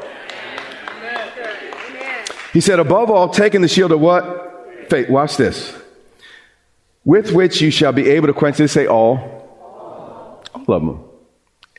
He 2.52 2.60
said, 2.60 2.78
above 2.78 3.10
all, 3.10 3.30
taking 3.30 3.62
the 3.62 3.68
shield 3.68 3.92
of 3.92 4.00
what? 4.00 4.90
Faith. 4.90 5.08
Watch 5.08 5.36
this. 5.36 5.74
With 7.04 7.32
which 7.32 7.60
you 7.60 7.70
shall 7.70 7.92
be 7.92 8.10
able 8.10 8.26
to 8.26 8.34
quench 8.34 8.58
this. 8.58 8.72
Say 8.72 8.86
all. 8.86 9.16
All 10.54 10.74
of 10.74 10.82
them. 10.82 11.04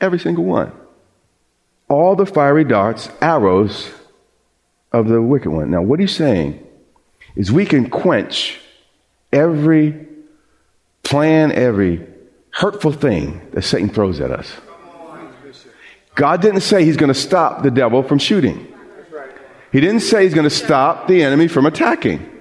Every 0.01 0.20
single 0.20 0.46
one 0.46 0.72
all 1.89 2.15
the 2.15 2.25
fiery 2.25 2.63
darts, 2.63 3.10
arrows 3.22 3.92
of 4.92 5.08
the 5.08 5.22
wicked 5.22 5.50
one. 5.50 5.72
Now, 5.72 5.82
what 5.82 6.00
he's 6.00 6.15
saying 6.15 6.65
is 7.36 7.51
we 7.51 7.65
can 7.65 7.89
quench 7.89 8.60
every 9.32 10.08
plan, 11.04 11.51
every 11.51 12.06
hurtful 12.51 12.92
thing 12.92 13.42
that 13.51 13.63
Satan 13.63 13.89
throws 13.89 14.20
at 14.22 14.32
us. 14.32 14.51
God 16.15 16.42
didn't 16.42 16.62
say 16.62 16.86
he's 16.86 16.98
going 16.98 17.13
to 17.13 17.20
stop 17.20 17.62
the 17.62 17.72
devil 17.72 18.01
from 18.01 18.20
shooting. 18.20 18.74
He 19.72 19.82
didn't 19.82 20.00
say 20.00 20.24
he's 20.24 20.34
going 20.34 20.46
to 20.46 20.56
stop 20.56 21.08
the 21.08 21.22
enemy 21.22 21.50
from 21.50 21.65
attacking. 21.65 22.31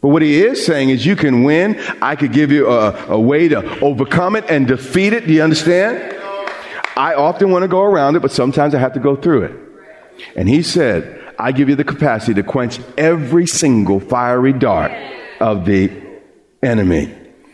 But 0.00 0.08
what 0.08 0.22
he 0.22 0.42
is 0.42 0.64
saying 0.64 0.88
is 0.88 1.04
you 1.04 1.16
can 1.16 1.44
win. 1.44 1.78
I 2.00 2.16
could 2.16 2.32
give 2.32 2.50
you 2.50 2.68
a, 2.68 3.12
a 3.12 3.20
way 3.20 3.48
to 3.48 3.80
overcome 3.80 4.36
it 4.36 4.44
and 4.48 4.66
defeat 4.66 5.12
it. 5.12 5.26
Do 5.26 5.34
you 5.34 5.42
understand? 5.42 6.16
I 6.96 7.14
often 7.14 7.50
want 7.50 7.62
to 7.62 7.68
go 7.68 7.82
around 7.82 8.16
it, 8.16 8.20
but 8.20 8.32
sometimes 8.32 8.74
I 8.74 8.78
have 8.78 8.94
to 8.94 9.00
go 9.00 9.16
through 9.16 9.42
it. 9.42 9.52
And 10.34 10.48
he 10.48 10.62
said, 10.62 11.34
I 11.38 11.52
give 11.52 11.68
you 11.68 11.76
the 11.76 11.84
capacity 11.84 12.34
to 12.34 12.42
quench 12.42 12.80
every 12.96 13.46
single 13.46 14.00
fiery 14.00 14.54
dart 14.54 14.92
of 15.40 15.66
the 15.66 15.92
enemy. 16.62 17.04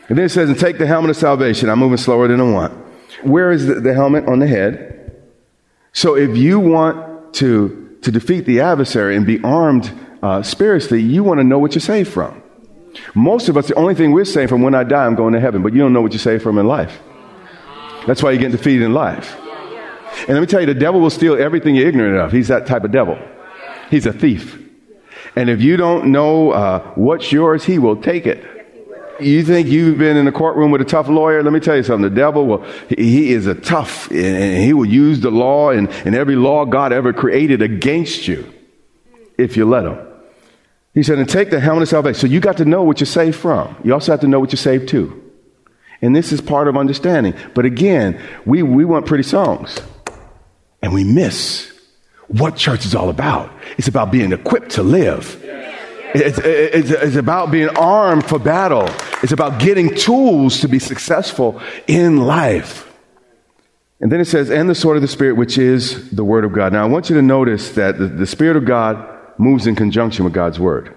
And 0.09 0.19
then 0.19 0.27
it 0.27 0.29
says, 0.29 0.49
and 0.49 0.59
take 0.59 0.79
the 0.79 0.87
helmet 0.87 1.11
of 1.11 1.17
salvation. 1.17 1.69
I'm 1.69 1.81
moving 1.81 1.97
slower 1.97 2.29
than 2.29 2.41
I 2.41 2.51
want. 2.51 2.73
Where 3.23 3.51
is 3.51 3.67
the, 3.67 3.75
the 3.75 3.95
helmet 3.95 4.29
on 4.29 4.39
the 4.39 4.47
head? 4.47 5.23
So 5.93 6.17
if 6.17 6.37
you 6.37 6.61
want 6.61 7.35
to, 7.35 7.99
to 8.03 8.13
defeat 8.13 8.47
the 8.47 8.61
adversary 8.61 9.17
and 9.17 9.27
be 9.27 9.43
armed 9.43 9.93
uh, 10.23 10.43
spiritually, 10.43 11.03
you 11.03 11.25
want 11.25 11.39
to 11.39 11.45
know 11.45 11.59
what 11.59 11.75
you're 11.75 11.81
saved 11.81 12.13
from. 12.13 12.43
Most 13.15 13.49
of 13.49 13.57
us, 13.57 13.69
the 13.69 13.75
only 13.75 13.95
thing 13.95 14.13
we're 14.13 14.25
saved 14.25 14.51
from 14.51 14.63
when 14.63 14.75
I 14.75 14.85
die, 14.85 15.05
I'm 15.05 15.15
going 15.15 15.33
to 15.33 15.41
heaven, 15.41 15.63
but 15.63 15.73
you 15.73 15.81
don't 15.81 15.93
know 15.93 16.03
what 16.03 16.13
you're 16.13 16.21
saved 16.21 16.43
from 16.43 16.59
in 16.59 16.67
life. 16.67 17.01
That's 18.07 18.23
why 18.23 18.33
you 18.33 18.39
get 18.39 18.53
defeated 18.53 18.83
in 18.83 18.93
life. 18.93 19.37
And 20.29 20.29
let 20.29 20.41
me 20.41 20.47
tell 20.47 20.61
you, 20.61 20.67
the 20.67 20.75
devil 20.75 21.01
will 21.01 21.11
steal 21.11 21.41
everything 21.41 21.75
you're 21.75 21.89
ignorant 21.89 22.17
of. 22.17 22.33
He's 22.33 22.49
that 22.49 22.67
type 22.67 22.85
of 22.85 22.93
devil. 22.93 23.19
He's 23.91 24.07
a 24.07 24.13
thief. 24.13 24.59
And 25.37 25.49
if 25.49 25.63
you 25.63 25.77
don't 25.77 26.13
know 26.13 26.51
uh, 26.51 26.93
what's 26.95 27.33
yours, 27.33 27.65
he 27.65 27.79
will 27.79 27.97
take 27.97 28.27
it. 28.27 28.45
You 29.21 29.45
think 29.45 29.69
you've 29.69 29.99
been 29.99 30.17
in 30.17 30.27
a 30.27 30.33
courtroom 30.33 30.71
with 30.71 30.81
a 30.81 30.85
tough 30.85 31.09
lawyer? 31.09 31.43
Let 31.43 31.53
me 31.53 31.61
tell 31.61 31.77
you 31.77 31.83
something. 31.83 32.11
The 32.11 32.17
devil 32.17 32.47
will, 32.47 32.65
he 32.89 33.33
is 33.33 33.47
a 33.47 33.55
tough, 33.55 34.11
and 34.11 34.63
he 34.63 34.73
will 34.73 34.87
use 34.87 35.21
the 35.21 35.31
law 35.31 35.71
and, 35.71 35.89
and 36.05 36.15
every 36.15 36.37
law 36.37 36.65
God 36.65 36.93
ever 36.93 37.13
created 37.13 37.63
against 37.63 38.27
you 38.27 38.53
if 39.39 39.57
you 39.57 39.65
let 39.65 39.85
him. 39.85 39.99
He 40.95 41.03
said, 41.03 41.19
and 41.19 41.29
take 41.29 41.51
the 41.51 41.61
helmet 41.61 41.85
of 41.85 41.89
salvation. 41.89 42.21
So 42.21 42.27
you 42.27 42.41
got 42.41 42.59
to 42.59 42.65
know 42.65 42.83
what 42.83 43.01
you're 43.01 43.07
saved 43.07 43.37
from. 43.37 43.77
You 43.83 43.95
also 43.95 44.13
have 44.13 44.21
to 44.21 44.29
know 44.29 44.41
what 44.41 44.51
you're 44.51 44.59
saved 44.59 44.89
to. 44.91 45.22
And 46.03 46.15
this 46.15 46.33
is 46.33 46.41
part 46.41 46.67
of 46.67 46.77
understanding. 46.77 47.35
But 47.55 47.65
again, 47.65 48.21
we, 48.45 48.63
we 48.63 48.85
want 48.85 49.07
pretty 49.07 49.23
songs. 49.23 49.81
And 50.83 50.93
we 50.93 51.05
miss 51.05 51.73
what 52.27 52.57
church 52.57 52.85
is 52.85 52.95
all 52.95 53.09
about. 53.09 53.53
It's 53.79 53.89
about 53.89 54.11
being 54.11 54.33
equipped 54.33 54.73
to 54.73 54.83
live. 54.83 55.39
It's, 56.15 56.39
it's, 56.39 56.91
it's, 56.91 57.17
about 57.17 57.51
being 57.51 57.69
armed 57.71 58.27
for 58.27 58.39
battle. 58.39 58.89
It's 59.23 59.33
about 59.33 59.61
getting 59.61 59.95
tools 59.95 60.61
to 60.61 60.69
be 60.69 60.79
successful 60.79 61.61
in 61.87 62.19
life. 62.19 62.93
And 64.01 64.11
then 64.11 64.21
it 64.21 64.27
says, 64.27 64.51
and 64.51 64.69
the 64.69 64.75
sword 64.75 64.97
of 64.97 65.03
the 65.03 65.09
Spirit, 65.09 65.37
which 65.37 65.57
is 65.57 66.11
the 66.11 66.25
Word 66.25 66.45
of 66.45 66.53
God. 66.53 66.73
Now, 66.73 66.83
I 66.83 66.87
want 66.87 67.09
you 67.09 67.17
to 67.17 67.23
notice 67.23 67.71
that 67.71 67.99
the, 67.99 68.09
the 68.09 68.27
Spirit 68.27 68.57
of 68.57 68.65
God 68.65 69.09
moves 69.39 69.67
in 69.67 69.77
conjunction 69.77 70.25
with 70.25 70.35
God's 70.35 70.59
Word. 70.59 70.95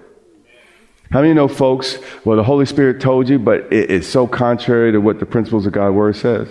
How 1.10 1.20
many 1.20 1.34
know, 1.34 1.48
folks, 1.48 1.98
well, 2.24 2.36
the 2.36 2.42
Holy 2.42 2.66
Spirit 2.66 3.00
told 3.00 3.28
you, 3.28 3.38
but 3.38 3.72
it 3.72 3.90
is 3.90 4.08
so 4.08 4.26
contrary 4.26 4.92
to 4.92 4.98
what 4.98 5.20
the 5.20 5.26
principles 5.26 5.66
of 5.66 5.72
God's 5.72 5.94
Word 5.94 6.16
says? 6.16 6.48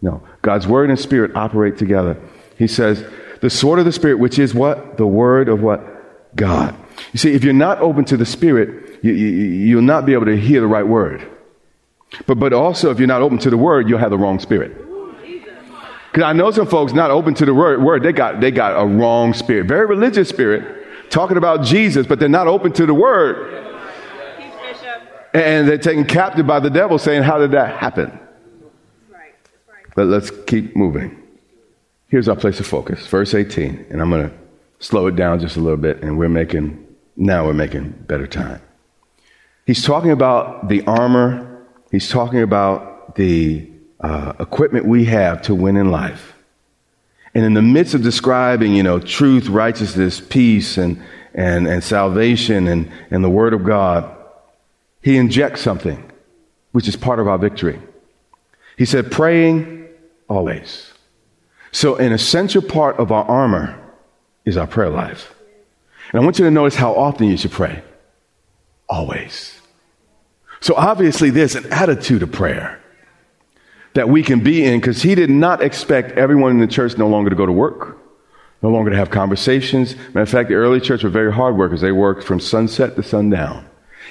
No. 0.00 0.22
God's 0.42 0.66
Word 0.66 0.88
and 0.88 0.98
Spirit 0.98 1.36
operate 1.36 1.76
together. 1.76 2.16
He 2.56 2.66
says, 2.66 3.04
the 3.40 3.50
sword 3.50 3.78
of 3.78 3.84
the 3.84 3.92
Spirit, 3.92 4.18
which 4.18 4.38
is 4.38 4.54
what? 4.54 4.96
The 4.96 5.06
Word 5.06 5.48
of 5.48 5.62
what? 5.62 6.36
God. 6.36 6.74
You 7.12 7.18
see, 7.18 7.34
if 7.34 7.44
you're 7.44 7.52
not 7.52 7.80
open 7.80 8.04
to 8.06 8.16
the 8.16 8.26
Spirit, 8.26 9.00
you, 9.02 9.12
you, 9.12 9.76
will 9.76 9.82
not 9.82 10.06
be 10.06 10.14
able 10.14 10.26
to 10.26 10.36
hear 10.36 10.60
the 10.60 10.66
right 10.66 10.86
word. 10.86 11.26
But, 12.26 12.38
but 12.38 12.52
also, 12.52 12.90
if 12.90 12.98
you're 12.98 13.08
not 13.08 13.22
open 13.22 13.38
to 13.38 13.50
the 13.50 13.56
Word, 13.56 13.88
you'll 13.88 13.98
have 13.98 14.10
the 14.10 14.18
wrong 14.18 14.38
Spirit. 14.40 14.76
Because 16.10 16.24
I 16.24 16.32
know 16.32 16.50
some 16.50 16.66
folks 16.66 16.92
not 16.92 17.10
open 17.10 17.34
to 17.34 17.46
the 17.46 17.54
word, 17.54 17.82
word, 17.82 18.02
they 18.02 18.12
got, 18.12 18.40
they 18.40 18.50
got 18.50 18.80
a 18.80 18.84
wrong 18.84 19.32
spirit. 19.32 19.66
Very 19.66 19.86
religious 19.86 20.28
spirit 20.28 20.79
talking 21.10 21.36
about 21.36 21.62
Jesus, 21.64 22.06
but 22.06 22.18
they're 22.18 22.28
not 22.28 22.46
open 22.46 22.72
to 22.72 22.86
the 22.86 22.94
word. 22.94 23.66
And 25.32 25.68
they're 25.68 25.78
taken 25.78 26.06
captive 26.06 26.46
by 26.46 26.60
the 26.60 26.70
devil, 26.70 26.98
saying, 26.98 27.22
How 27.22 27.38
did 27.38 27.52
that 27.52 27.78
happen? 27.78 28.18
But 29.94 30.06
let's 30.06 30.30
keep 30.46 30.74
moving. 30.74 31.20
Here's 32.08 32.28
our 32.28 32.36
place 32.36 32.58
of 32.58 32.66
focus, 32.66 33.06
verse 33.06 33.34
18. 33.34 33.86
And 33.90 34.00
I'm 34.00 34.10
going 34.10 34.28
to 34.28 34.36
slow 34.80 35.06
it 35.06 35.16
down 35.16 35.38
just 35.38 35.56
a 35.56 35.60
little 35.60 35.76
bit, 35.76 36.02
and 36.02 36.18
we're 36.18 36.28
making, 36.28 36.86
now 37.16 37.46
we're 37.46 37.52
making 37.52 37.90
better 38.06 38.26
time. 38.26 38.60
He's 39.66 39.84
talking 39.84 40.10
about 40.10 40.68
the 40.68 40.82
armor, 40.86 41.66
he's 41.92 42.08
talking 42.08 42.42
about 42.42 43.14
the 43.14 43.70
uh, 44.00 44.32
equipment 44.40 44.86
we 44.86 45.04
have 45.04 45.42
to 45.42 45.54
win 45.54 45.76
in 45.76 45.90
life. 45.90 46.34
And 47.34 47.44
in 47.44 47.54
the 47.54 47.62
midst 47.62 47.94
of 47.94 48.02
describing, 48.02 48.74
you 48.74 48.82
know, 48.82 48.98
truth, 48.98 49.48
righteousness, 49.48 50.20
peace, 50.20 50.76
and, 50.78 51.02
and, 51.34 51.66
and 51.68 51.84
salvation 51.84 52.66
and, 52.66 52.90
and 53.10 53.24
the 53.24 53.30
Word 53.30 53.54
of 53.54 53.64
God, 53.64 54.16
he 55.02 55.16
injects 55.16 55.60
something, 55.60 56.10
which 56.72 56.88
is 56.88 56.96
part 56.96 57.20
of 57.20 57.28
our 57.28 57.38
victory. 57.38 57.80
He 58.76 58.84
said, 58.84 59.12
praying 59.12 59.88
always. 60.28 60.92
So, 61.72 61.96
an 61.96 62.12
essential 62.12 62.62
part 62.62 62.98
of 62.98 63.12
our 63.12 63.24
armor 63.24 63.78
is 64.44 64.56
our 64.56 64.66
prayer 64.66 64.90
life. 64.90 65.32
And 66.12 66.20
I 66.20 66.24
want 66.24 66.38
you 66.38 66.44
to 66.44 66.50
notice 66.50 66.74
how 66.74 66.94
often 66.94 67.28
you 67.28 67.36
should 67.36 67.52
pray. 67.52 67.82
always. 68.88 69.60
So 70.60 70.74
obviously, 70.74 71.30
there's 71.30 71.54
an 71.54 71.72
attitude 71.72 72.22
of 72.22 72.32
prayer 72.32 72.80
that 73.94 74.08
we 74.08 74.22
can 74.22 74.40
be 74.40 74.64
in 74.64 74.80
because 74.80 75.02
he 75.02 75.14
did 75.14 75.30
not 75.30 75.62
expect 75.62 76.12
everyone 76.12 76.52
in 76.52 76.58
the 76.58 76.66
church 76.66 76.96
no 76.96 77.08
longer 77.08 77.30
to 77.30 77.36
go 77.36 77.46
to 77.46 77.52
work, 77.52 77.98
no 78.62 78.68
longer 78.68 78.90
to 78.90 78.96
have 78.96 79.10
conversations. 79.10 79.96
Matter 80.08 80.20
of 80.20 80.28
fact, 80.28 80.48
the 80.48 80.54
early 80.54 80.80
church 80.80 81.02
were 81.02 81.10
very 81.10 81.32
hard 81.32 81.56
workers. 81.56 81.80
They 81.80 81.92
worked 81.92 82.24
from 82.24 82.40
sunset 82.40 82.96
to 82.96 83.02
sundown. 83.02 83.66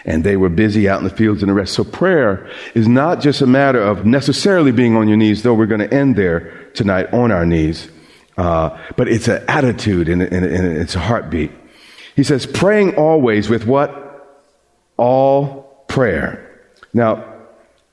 And 0.06 0.24
they 0.24 0.38
were 0.38 0.50
busy 0.50 0.88
out 0.88 1.00
in 1.00 1.04
the 1.04 1.14
fields 1.14 1.44
and 1.44 1.50
the 1.50 1.54
rest. 1.54 1.74
So 1.74 1.84
prayer 1.84 2.50
is 2.74 2.88
not 2.88 3.20
just 3.20 3.42
a 3.42 3.48
matter 3.48 3.82
of 3.82 4.06
necessarily 4.06 4.72
being 4.72 4.96
on 4.96 5.10
your 5.10 5.18
knees, 5.18 5.44
though 5.44 5.54
we're 5.54 5.66
going 5.66 5.82
to 5.82 5.94
end 5.94 6.16
there 6.16 6.70
tonight 6.74 7.14
on 7.14 7.32
our 7.32 7.46
knees. 7.46 7.90
Uh, 8.38 8.78
but 8.96 9.10
it's 9.10 9.28
an 9.28 9.44
attitude 9.50 10.08
and, 10.08 10.22
and, 10.22 10.46
and 10.46 10.78
it's 10.78 10.96
a 10.96 11.00
heartbeat. 11.00 11.52
He 12.16 12.24
says, 12.24 12.46
praying 12.46 12.96
always 12.96 13.50
with 13.50 13.66
what? 13.66 13.92
All 14.96 15.84
prayer. 15.90 16.62
Now, 16.94 17.26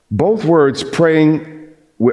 both 0.09 0.45
words, 0.45 0.85
praying 0.85 1.56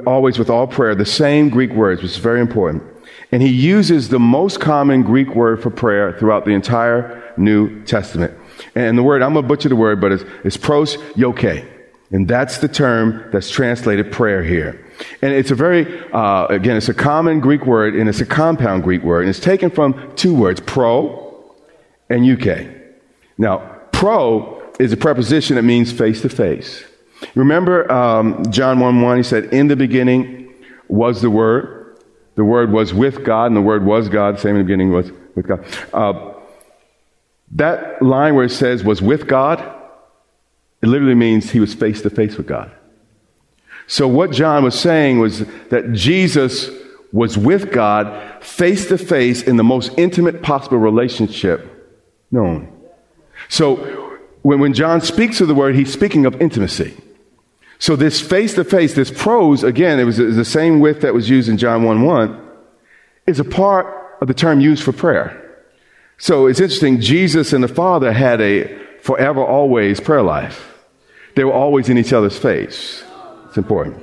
always 0.05 0.39
with 0.39 0.49
all 0.49 0.67
prayer, 0.67 0.95
the 0.95 1.05
same 1.05 1.49
Greek 1.49 1.71
words, 1.71 2.01
which 2.01 2.11
is 2.11 2.17
very 2.17 2.41
important. 2.41 2.83
And 3.31 3.41
he 3.41 3.49
uses 3.49 4.09
the 4.09 4.19
most 4.19 4.59
common 4.59 5.03
Greek 5.03 5.35
word 5.35 5.61
for 5.61 5.69
prayer 5.69 6.17
throughout 6.17 6.45
the 6.45 6.51
entire 6.51 7.33
New 7.37 7.83
Testament. 7.83 8.33
And 8.75 8.97
the 8.97 9.03
word, 9.03 9.21
I'm 9.21 9.33
going 9.33 9.43
to 9.43 9.47
butcher 9.47 9.69
the 9.69 9.75
word, 9.75 9.99
but 9.99 10.11
it's, 10.11 10.23
it's 10.43 10.57
pros 10.57 10.97
yoke. 11.15 11.43
And 12.11 12.27
that's 12.27 12.59
the 12.59 12.67
term 12.67 13.29
that's 13.31 13.49
translated 13.49 14.11
prayer 14.11 14.43
here. 14.43 14.85
And 15.21 15.33
it's 15.33 15.51
a 15.51 15.55
very, 15.55 15.85
uh, 16.11 16.47
again, 16.47 16.77
it's 16.77 16.89
a 16.89 16.93
common 16.93 17.39
Greek 17.39 17.65
word 17.65 17.95
and 17.95 18.07
it's 18.07 18.21
a 18.21 18.25
compound 18.25 18.83
Greek 18.83 19.03
word. 19.03 19.21
And 19.21 19.29
it's 19.29 19.39
taken 19.39 19.69
from 19.69 20.13
two 20.15 20.33
words, 20.33 20.61
pro 20.61 21.53
and 22.09 22.25
euche. 22.25 22.69
Now, 23.37 23.57
pro 23.91 24.61
is 24.79 24.93
a 24.93 24.97
preposition 24.97 25.55
that 25.55 25.63
means 25.63 25.91
face 25.91 26.21
to 26.21 26.29
face. 26.29 26.83
Remember 27.33 27.91
um, 27.91 28.51
John 28.51 28.79
1 28.79 29.01
1, 29.01 29.17
he 29.17 29.23
said, 29.23 29.45
In 29.45 29.67
the 29.67 29.75
beginning 29.75 30.53
was 30.87 31.21
the 31.21 31.29
Word. 31.29 31.97
The 32.35 32.43
Word 32.43 32.71
was 32.71 32.93
with 32.93 33.23
God, 33.23 33.47
and 33.47 33.55
the 33.55 33.61
Word 33.61 33.85
was 33.85 34.09
God. 34.09 34.39
Same 34.39 34.51
in 34.51 34.57
the 34.57 34.63
beginning 34.63 34.91
was 34.91 35.11
with 35.35 35.47
God. 35.47 35.65
Uh, 35.93 36.33
that 37.51 38.01
line 38.01 38.35
where 38.35 38.45
it 38.45 38.51
says 38.51 38.83
was 38.83 39.01
with 39.01 39.27
God, 39.27 39.59
it 40.81 40.87
literally 40.87 41.15
means 41.15 41.51
he 41.51 41.59
was 41.59 41.73
face 41.73 42.01
to 42.01 42.09
face 42.09 42.37
with 42.37 42.47
God. 42.47 42.71
So 43.87 44.07
what 44.07 44.31
John 44.31 44.63
was 44.63 44.77
saying 44.77 45.19
was 45.19 45.45
that 45.69 45.93
Jesus 45.93 46.69
was 47.11 47.37
with 47.37 47.71
God 47.71 48.43
face 48.43 48.87
to 48.87 48.97
face 48.97 49.43
in 49.43 49.57
the 49.57 49.63
most 49.63 49.91
intimate 49.97 50.41
possible 50.41 50.77
relationship 50.77 51.71
known. 52.31 52.71
So 53.47 53.75
when, 54.41 54.59
when 54.59 54.73
John 54.73 55.01
speaks 55.01 55.39
of 55.39 55.47
the 55.47 55.55
word, 55.55 55.75
he's 55.75 55.93
speaking 55.93 56.25
of 56.25 56.41
intimacy. 56.41 56.97
So 57.79 57.95
this 57.95 58.21
face 58.21 58.53
to 58.55 58.63
face, 58.63 58.93
this 58.93 59.11
prose, 59.11 59.63
again, 59.63 59.99
it 59.99 60.05
was 60.05 60.17
the 60.17 60.45
same 60.45 60.79
with 60.79 61.01
that 61.01 61.13
was 61.13 61.29
used 61.29 61.49
in 61.49 61.57
John 61.57 61.83
1 61.83 62.01
1, 62.03 62.41
is 63.27 63.39
a 63.39 63.43
part 63.43 64.17
of 64.21 64.27
the 64.27 64.33
term 64.33 64.59
used 64.61 64.83
for 64.83 64.93
prayer. 64.93 65.41
So 66.17 66.47
it's 66.47 66.59
interesting, 66.59 67.01
Jesus 67.01 67.51
and 67.51 67.63
the 67.63 67.67
Father 67.67 68.13
had 68.13 68.39
a 68.39 68.77
forever, 69.01 69.43
always 69.43 69.99
prayer 69.99 70.23
life. 70.23 70.73
They 71.35 71.43
were 71.43 71.53
always 71.53 71.89
in 71.89 71.97
each 71.97 72.13
other's 72.13 72.37
face. 72.37 73.03
It's 73.47 73.57
important. 73.57 74.01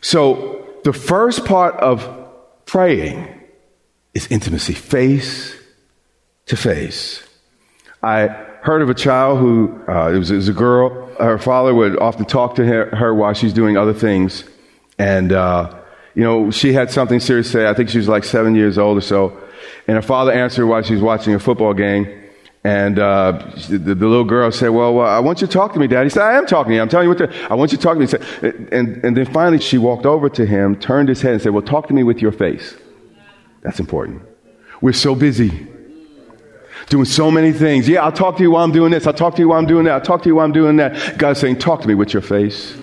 So 0.00 0.66
the 0.84 0.92
first 0.92 1.44
part 1.44 1.76
of 1.76 2.08
praying 2.66 3.40
is 4.14 4.26
intimacy, 4.30 4.74
face 4.74 5.54
to 6.46 6.56
face. 6.56 7.22
I 8.02 8.46
heard 8.66 8.82
of 8.82 8.90
a 8.90 8.94
child 8.94 9.38
who, 9.38 9.80
uh, 9.86 10.10
it, 10.12 10.18
was, 10.18 10.30
it, 10.32 10.34
was, 10.34 10.48
a 10.48 10.52
girl, 10.52 11.06
her 11.20 11.38
father 11.38 11.72
would 11.72 11.96
often 12.00 12.24
talk 12.24 12.56
to 12.56 12.66
her, 12.66 12.94
her 12.96 13.14
while 13.14 13.32
she's 13.32 13.52
doing 13.52 13.76
other 13.76 13.94
things. 13.94 14.42
And, 14.98 15.30
uh, 15.32 15.78
you 16.16 16.24
know, 16.24 16.50
she 16.50 16.72
had 16.72 16.90
something 16.90 17.20
serious 17.20 17.46
to 17.46 17.52
say. 17.52 17.68
I 17.68 17.74
think 17.74 17.90
she 17.90 17.98
was 17.98 18.08
like 18.08 18.24
seven 18.24 18.56
years 18.56 18.76
old 18.76 18.98
or 18.98 19.02
so. 19.02 19.38
And 19.86 19.94
her 19.94 20.02
father 20.02 20.32
answered 20.32 20.66
while 20.66 20.82
she 20.82 20.94
was 20.94 21.02
watching 21.02 21.32
a 21.32 21.38
football 21.38 21.74
game. 21.74 22.24
And 22.64 22.98
uh, 22.98 23.52
the, 23.68 23.78
the, 23.78 23.94
little 23.94 24.24
girl 24.24 24.50
said, 24.50 24.70
well, 24.70 24.92
well, 24.92 25.06
I 25.06 25.20
want 25.20 25.40
you 25.40 25.46
to 25.46 25.52
talk 25.52 25.72
to 25.74 25.78
me, 25.78 25.86
Dad. 25.86 26.02
He 26.02 26.10
said, 26.10 26.24
I 26.24 26.36
am 26.36 26.46
talking 26.46 26.70
to 26.70 26.74
you. 26.74 26.82
I'm 26.82 26.88
telling 26.88 27.04
you 27.04 27.10
what 27.10 27.18
to, 27.18 27.48
I 27.48 27.54
want 27.54 27.70
you 27.70 27.78
to 27.78 27.84
talk 27.84 27.94
to 27.94 28.00
me. 28.00 28.06
Said, 28.08 28.24
and, 28.72 29.04
and 29.04 29.16
then 29.16 29.26
finally 29.26 29.60
she 29.60 29.78
walked 29.78 30.06
over 30.06 30.28
to 30.30 30.44
him, 30.44 30.74
turned 30.74 31.08
his 31.08 31.22
head 31.22 31.34
and 31.34 31.40
said, 31.40 31.52
well, 31.52 31.62
talk 31.62 31.86
to 31.86 31.94
me 31.94 32.02
with 32.02 32.20
your 32.20 32.32
face. 32.32 32.74
That's 33.62 33.78
important. 33.78 34.22
We're 34.80 34.92
so 34.92 35.14
busy 35.14 35.68
doing 36.88 37.04
so 37.04 37.30
many 37.30 37.52
things. 37.52 37.88
Yeah, 37.88 38.04
I'll 38.04 38.12
talk 38.12 38.36
to 38.36 38.42
you 38.42 38.50
while 38.52 38.64
I'm 38.64 38.72
doing 38.72 38.92
this. 38.92 39.06
I'll 39.06 39.12
talk 39.12 39.34
to 39.36 39.42
you 39.42 39.48
while 39.48 39.58
I'm 39.58 39.66
doing 39.66 39.84
that. 39.84 39.94
I'll 39.94 40.00
talk 40.00 40.22
to 40.22 40.28
you 40.28 40.36
while 40.36 40.44
I'm 40.44 40.52
doing 40.52 40.76
that. 40.76 41.18
God's 41.18 41.40
saying, 41.40 41.58
talk 41.58 41.82
to 41.82 41.88
me 41.88 41.94
with 41.94 42.12
your 42.12 42.22
face. 42.22 42.76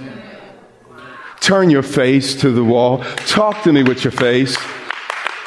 Turn 1.39 1.69
your 1.69 1.83
face 1.83 2.35
to 2.41 2.51
the 2.51 2.63
wall. 2.63 3.03
Talk 3.27 3.63
to 3.63 3.73
me 3.73 3.83
with 3.83 4.03
your 4.03 4.11
face. 4.11 4.57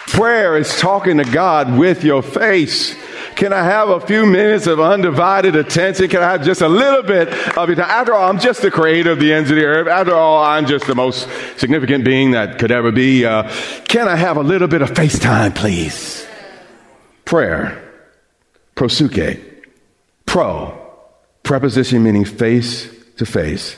Prayer 0.08 0.56
is 0.56 0.78
talking 0.78 1.18
to 1.18 1.24
God 1.24 1.78
with 1.78 2.04
your 2.04 2.22
face. 2.22 2.94
Can 3.34 3.52
I 3.52 3.62
have 3.64 3.90
a 3.90 4.00
few 4.00 4.24
minutes 4.24 4.66
of 4.66 4.80
undivided 4.80 5.56
attention? 5.56 6.08
Can 6.08 6.22
I 6.22 6.32
have 6.32 6.44
just 6.44 6.62
a 6.62 6.68
little 6.68 7.02
bit 7.02 7.28
of 7.56 7.68
it? 7.68 7.78
After 7.78 8.14
all, 8.14 8.30
I'm 8.30 8.38
just 8.38 8.62
the 8.62 8.70
creator 8.70 9.10
of 9.10 9.20
the 9.20 9.32
ends 9.32 9.50
of 9.50 9.56
the 9.56 9.64
earth. 9.64 9.88
After 9.88 10.14
all, 10.14 10.42
I'm 10.42 10.66
just 10.66 10.86
the 10.86 10.94
most 10.94 11.28
significant 11.58 12.04
being 12.04 12.30
that 12.30 12.58
could 12.58 12.70
ever 12.70 12.92
be. 12.92 13.26
Uh, 13.26 13.50
can 13.88 14.08
I 14.08 14.16
have 14.16 14.38
a 14.38 14.42
little 14.42 14.68
bit 14.68 14.80
of 14.80 14.90
FaceTime, 14.90 15.54
please? 15.54 16.26
Prayer. 17.26 17.85
Proseuche. 18.76 19.40
Pro. 20.26 20.78
Preposition 21.42 22.02
meaning 22.02 22.24
face 22.24 22.88
to 23.16 23.26
face. 23.26 23.76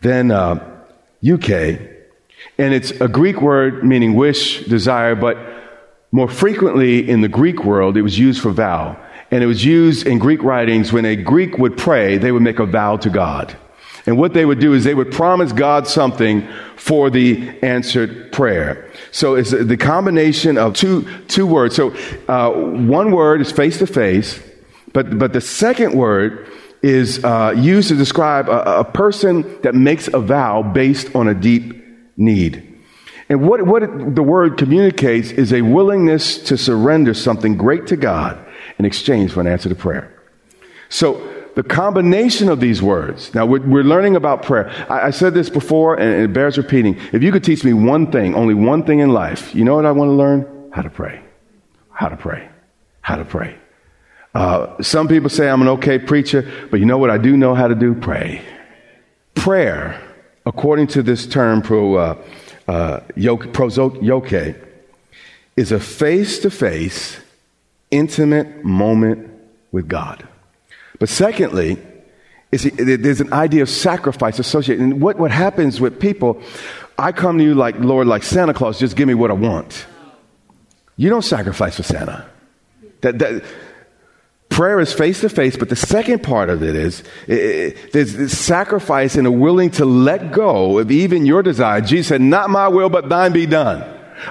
Then 0.00 0.30
uh, 0.30 0.84
euche. 1.20 1.78
And 2.58 2.74
it's 2.74 2.90
a 2.92 3.08
Greek 3.08 3.40
word 3.40 3.84
meaning 3.84 4.14
wish, 4.14 4.64
desire, 4.64 5.14
but 5.14 5.36
more 6.10 6.28
frequently 6.28 7.08
in 7.08 7.20
the 7.20 7.28
Greek 7.28 7.64
world, 7.64 7.96
it 7.96 8.02
was 8.02 8.18
used 8.18 8.40
for 8.40 8.50
vow. 8.50 8.96
And 9.30 9.44
it 9.44 9.46
was 9.46 9.64
used 9.64 10.06
in 10.06 10.18
Greek 10.18 10.42
writings 10.42 10.92
when 10.92 11.04
a 11.04 11.14
Greek 11.14 11.58
would 11.58 11.76
pray, 11.76 12.18
they 12.18 12.32
would 12.32 12.42
make 12.42 12.58
a 12.58 12.66
vow 12.66 12.96
to 12.96 13.10
God. 13.10 13.56
And 14.10 14.18
what 14.18 14.34
they 14.34 14.44
would 14.44 14.58
do 14.58 14.74
is 14.74 14.82
they 14.82 14.92
would 14.92 15.12
promise 15.12 15.52
God 15.52 15.86
something 15.86 16.48
for 16.74 17.10
the 17.10 17.48
answered 17.62 18.32
prayer. 18.32 18.90
So 19.12 19.36
it's 19.36 19.52
the 19.52 19.76
combination 19.76 20.58
of 20.58 20.74
two, 20.74 21.06
two 21.28 21.46
words. 21.46 21.76
So 21.76 21.94
uh, 22.26 22.50
one 22.50 23.12
word 23.12 23.40
is 23.40 23.52
face 23.52 23.78
to 23.78 23.86
face, 23.86 24.42
but, 24.92 25.16
but 25.16 25.32
the 25.32 25.40
second 25.40 25.94
word 25.94 26.48
is 26.82 27.24
uh, 27.24 27.54
used 27.56 27.90
to 27.90 27.94
describe 27.94 28.48
a, 28.48 28.80
a 28.80 28.84
person 28.84 29.62
that 29.62 29.76
makes 29.76 30.08
a 30.08 30.18
vow 30.18 30.64
based 30.64 31.14
on 31.14 31.28
a 31.28 31.34
deep 31.34 31.80
need. 32.16 32.66
And 33.28 33.48
what, 33.48 33.64
what 33.64 33.84
it, 33.84 34.16
the 34.16 34.24
word 34.24 34.58
communicates 34.58 35.30
is 35.30 35.52
a 35.52 35.62
willingness 35.62 36.38
to 36.48 36.58
surrender 36.58 37.14
something 37.14 37.56
great 37.56 37.86
to 37.86 37.96
God 37.96 38.44
in 38.76 38.84
exchange 38.84 39.30
for 39.30 39.40
an 39.40 39.46
answer 39.46 39.68
to 39.68 39.76
prayer. 39.76 40.20
So 40.88 41.39
the 41.60 41.68
combination 41.68 42.48
of 42.48 42.58
these 42.58 42.80
words, 42.80 43.34
now 43.34 43.44
we're, 43.44 43.60
we're 43.60 43.84
learning 43.84 44.16
about 44.16 44.42
prayer. 44.42 44.70
I, 44.88 45.08
I, 45.08 45.10
said 45.10 45.34
this 45.34 45.50
before 45.50 46.00
and 46.00 46.22
it 46.22 46.32
bears 46.32 46.56
repeating. 46.56 46.96
If 47.12 47.22
you 47.22 47.30
could 47.30 47.44
teach 47.44 47.64
me 47.64 47.74
one 47.74 48.10
thing, 48.10 48.34
only 48.34 48.54
one 48.54 48.82
thing 48.82 49.00
in 49.00 49.10
life, 49.10 49.54
you 49.54 49.62
know 49.62 49.74
what 49.76 49.84
I 49.84 49.92
want 49.92 50.08
to 50.08 50.14
learn? 50.14 50.70
How 50.72 50.80
to 50.80 50.88
pray. 50.88 51.20
How 51.90 52.08
to 52.08 52.16
pray. 52.16 52.48
How 53.02 53.16
to 53.16 53.26
pray. 53.26 53.58
Uh, 54.34 54.82
some 54.82 55.06
people 55.06 55.28
say 55.28 55.50
I'm 55.50 55.60
an 55.60 55.68
okay 55.68 55.98
preacher, 55.98 56.50
but 56.70 56.80
you 56.80 56.86
know 56.86 56.96
what 56.96 57.10
I 57.10 57.18
do 57.18 57.36
know 57.36 57.54
how 57.54 57.68
to 57.68 57.74
do? 57.74 57.94
Pray. 57.94 58.40
Prayer, 59.34 60.00
according 60.46 60.86
to 60.86 61.02
this 61.02 61.26
term, 61.26 61.60
pro, 61.60 61.94
uh, 61.94 62.24
uh, 62.68 63.00
yoke 63.16 63.44
is 65.56 65.72
a 65.72 65.80
face 65.80 66.38
to 66.38 66.50
face, 66.50 67.20
intimate 67.90 68.64
moment 68.64 69.30
with 69.72 69.88
God. 69.88 70.26
But 71.00 71.08
secondly, 71.08 71.78
there's 72.52 73.20
an 73.20 73.32
idea 73.32 73.62
of 73.62 73.68
sacrifice 73.68 74.38
associated. 74.38 74.84
And 74.84 75.00
what, 75.00 75.18
what 75.18 75.32
happens 75.32 75.80
with 75.80 75.98
people, 75.98 76.40
I 76.96 77.10
come 77.10 77.38
to 77.38 77.44
you 77.44 77.54
like, 77.54 77.76
Lord, 77.80 78.06
like 78.06 78.22
Santa 78.22 78.54
Claus, 78.54 78.78
just 78.78 78.94
give 78.96 79.08
me 79.08 79.14
what 79.14 79.30
I 79.30 79.34
want. 79.34 79.86
You 80.96 81.08
don't 81.08 81.22
sacrifice 81.22 81.76
for 81.76 81.82
Santa. 81.82 82.28
That, 83.00 83.18
that, 83.18 83.44
Prayer 84.50 84.80
is 84.80 84.92
face 84.92 85.20
to 85.20 85.28
face, 85.28 85.56
but 85.56 85.68
the 85.68 85.76
second 85.76 86.24
part 86.24 86.50
of 86.50 86.62
it 86.64 86.74
is 86.74 87.04
it, 87.28 87.38
it, 87.38 87.92
there's 87.92 88.14
this 88.14 88.36
sacrifice 88.36 89.14
and 89.14 89.26
a 89.26 89.30
willing 89.30 89.70
to 89.70 89.84
let 89.84 90.32
go 90.32 90.80
of 90.80 90.90
even 90.90 91.24
your 91.24 91.42
desire. 91.42 91.80
Jesus 91.80 92.08
said, 92.08 92.20
Not 92.20 92.50
my 92.50 92.66
will, 92.66 92.90
but 92.90 93.08
thine 93.08 93.32
be 93.32 93.46
done. 93.46 93.82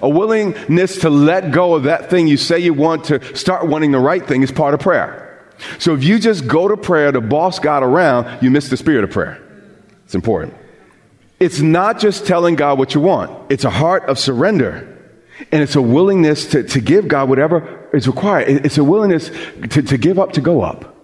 A 0.03 0.10
willingness 0.10 0.99
to 0.99 1.10
let 1.10 1.51
go 1.51 1.73
of 1.73 1.84
that 1.84 2.10
thing 2.10 2.27
you 2.27 2.36
say 2.36 2.60
you 2.60 2.73
want 2.73 3.05
to 3.05 3.36
start 3.36 3.65
wanting 3.65 3.91
the 3.91 3.99
right 3.99 4.23
thing 4.23 4.43
is 4.43 4.51
part 4.51 4.73
of 4.73 4.82
prayer. 4.82 5.28
So 5.77 5.93
if 5.93 6.03
you 6.03 6.19
just 6.19 6.47
go 6.47 6.67
to 6.67 6.77
prayer 6.77 7.11
to 7.11 7.21
boss 7.21 7.59
God 7.59 7.83
around, 7.83 8.41
you 8.41 8.49
miss 8.51 8.69
the 8.69 8.77
spirit 8.77 9.03
of 9.03 9.11
prayer. 9.11 9.41
It's 10.05 10.15
important. 10.15 10.55
It's 11.39 11.59
not 11.59 11.99
just 11.99 12.25
telling 12.25 12.55
God 12.55 12.77
what 12.77 12.93
you 12.93 13.01
want, 13.01 13.51
it's 13.51 13.63
a 13.63 13.69
heart 13.69 14.09
of 14.09 14.19
surrender. 14.19 14.95
And 15.53 15.63
it's 15.63 15.77
a 15.77 15.81
willingness 15.81 16.47
to, 16.47 16.63
to 16.63 16.81
give 16.81 17.07
God 17.07 17.29
whatever 17.29 17.89
is 17.93 18.07
required. 18.07 18.65
It's 18.65 18.77
a 18.77 18.83
willingness 18.83 19.29
to, 19.69 19.81
to 19.81 19.97
give 19.97 20.19
up 20.19 20.33
to 20.33 20.41
go 20.41 20.61
up. 20.61 20.95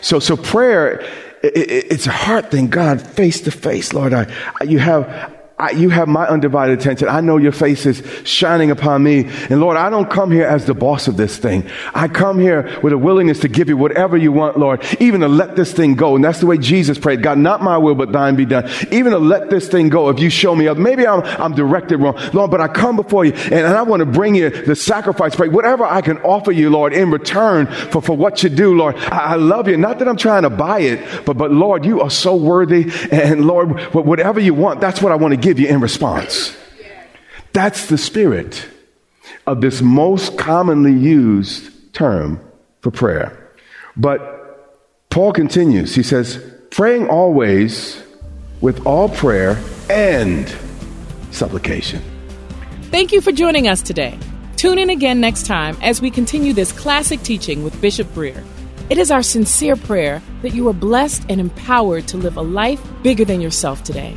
So, 0.00 0.20
so 0.20 0.36
prayer, 0.36 1.00
it, 1.42 1.56
it, 1.56 1.92
it's 1.92 2.06
a 2.06 2.12
heart 2.12 2.52
thing. 2.52 2.68
God, 2.68 3.02
face 3.02 3.40
to 3.42 3.50
face, 3.50 3.92
Lord, 3.92 4.14
I, 4.14 4.28
you 4.64 4.78
have, 4.78 5.34
I, 5.64 5.70
you 5.70 5.88
have 5.88 6.08
my 6.08 6.26
undivided 6.26 6.78
attention. 6.78 7.08
I 7.08 7.22
know 7.22 7.38
your 7.38 7.52
face 7.52 7.86
is 7.86 8.02
shining 8.24 8.70
upon 8.70 9.02
me. 9.02 9.30
And 9.48 9.60
Lord, 9.60 9.78
I 9.78 9.88
don't 9.88 10.10
come 10.10 10.30
here 10.30 10.44
as 10.44 10.66
the 10.66 10.74
boss 10.74 11.08
of 11.08 11.16
this 11.16 11.38
thing. 11.38 11.66
I 11.94 12.08
come 12.08 12.38
here 12.38 12.78
with 12.82 12.92
a 12.92 12.98
willingness 12.98 13.40
to 13.40 13.48
give 13.48 13.70
you 13.70 13.76
whatever 13.76 14.16
you 14.16 14.30
want, 14.30 14.58
Lord, 14.58 14.84
even 15.00 15.22
to 15.22 15.28
let 15.28 15.56
this 15.56 15.72
thing 15.72 15.94
go. 15.94 16.16
And 16.16 16.24
that's 16.24 16.40
the 16.40 16.46
way 16.46 16.58
Jesus 16.58 16.98
prayed. 16.98 17.22
God, 17.22 17.38
not 17.38 17.62
my 17.62 17.78
will, 17.78 17.94
but 17.94 18.12
thine 18.12 18.36
be 18.36 18.44
done. 18.44 18.68
Even 18.90 19.12
to 19.12 19.18
let 19.18 19.48
this 19.48 19.66
thing 19.68 19.88
go. 19.88 20.10
If 20.10 20.20
you 20.20 20.28
show 20.28 20.54
me 20.54 20.68
up, 20.68 20.76
maybe 20.76 21.06
I'm, 21.06 21.22
I'm 21.22 21.54
directed 21.54 21.98
wrong, 21.98 22.18
Lord, 22.34 22.50
but 22.50 22.60
I 22.60 22.68
come 22.68 22.96
before 22.96 23.24
you 23.24 23.32
and, 23.32 23.54
and 23.54 23.74
I 23.74 23.82
want 23.82 24.00
to 24.00 24.06
bring 24.06 24.34
you 24.34 24.50
the 24.50 24.76
sacrifice, 24.76 25.34
pray, 25.34 25.48
whatever 25.48 25.84
I 25.84 26.02
can 26.02 26.18
offer 26.18 26.52
you, 26.52 26.68
Lord, 26.68 26.92
in 26.92 27.10
return 27.10 27.66
for, 27.66 28.02
for 28.02 28.14
what 28.14 28.42
you 28.42 28.50
do, 28.50 28.76
Lord. 28.76 28.96
I, 28.96 29.18
I 29.18 29.34
love 29.36 29.68
you. 29.68 29.78
Not 29.78 29.98
that 30.00 30.08
I'm 30.08 30.16
trying 30.16 30.42
to 30.42 30.50
buy 30.50 30.80
it, 30.80 31.24
but, 31.24 31.38
but 31.38 31.50
Lord, 31.50 31.86
you 31.86 32.02
are 32.02 32.10
so 32.10 32.36
worthy. 32.36 32.90
And 33.10 33.46
Lord, 33.46 33.80
whatever 33.94 34.40
you 34.40 34.52
want, 34.52 34.80
that's 34.80 35.00
what 35.00 35.10
I 35.10 35.16
want 35.16 35.32
to 35.32 35.40
give 35.40 35.53
you 35.58 35.68
in 35.68 35.80
response. 35.80 36.56
That's 37.52 37.86
the 37.86 37.98
spirit 37.98 38.66
of 39.46 39.60
this 39.60 39.80
most 39.80 40.36
commonly 40.38 40.92
used 40.92 41.94
term 41.94 42.40
for 42.80 42.90
prayer. 42.90 43.52
But 43.96 45.08
Paul 45.10 45.32
continues. 45.32 45.94
He 45.94 46.02
says, 46.02 46.44
praying 46.70 47.08
always 47.08 48.02
with 48.60 48.84
all 48.86 49.08
prayer 49.08 49.62
and 49.88 50.52
supplication. 51.30 52.02
Thank 52.90 53.12
you 53.12 53.20
for 53.20 53.32
joining 53.32 53.68
us 53.68 53.82
today. 53.82 54.18
Tune 54.56 54.78
in 54.78 54.90
again 54.90 55.20
next 55.20 55.46
time 55.46 55.76
as 55.82 56.00
we 56.00 56.10
continue 56.10 56.52
this 56.52 56.72
classic 56.72 57.22
teaching 57.22 57.62
with 57.62 57.80
Bishop 57.80 58.12
Grier. 58.14 58.42
It 58.90 58.98
is 58.98 59.10
our 59.10 59.22
sincere 59.22 59.76
prayer 59.76 60.22
that 60.42 60.54
you 60.54 60.68
are 60.68 60.72
blessed 60.72 61.24
and 61.28 61.40
empowered 61.40 62.08
to 62.08 62.16
live 62.16 62.36
a 62.36 62.42
life 62.42 62.80
bigger 63.02 63.24
than 63.24 63.40
yourself 63.40 63.82
today. 63.84 64.16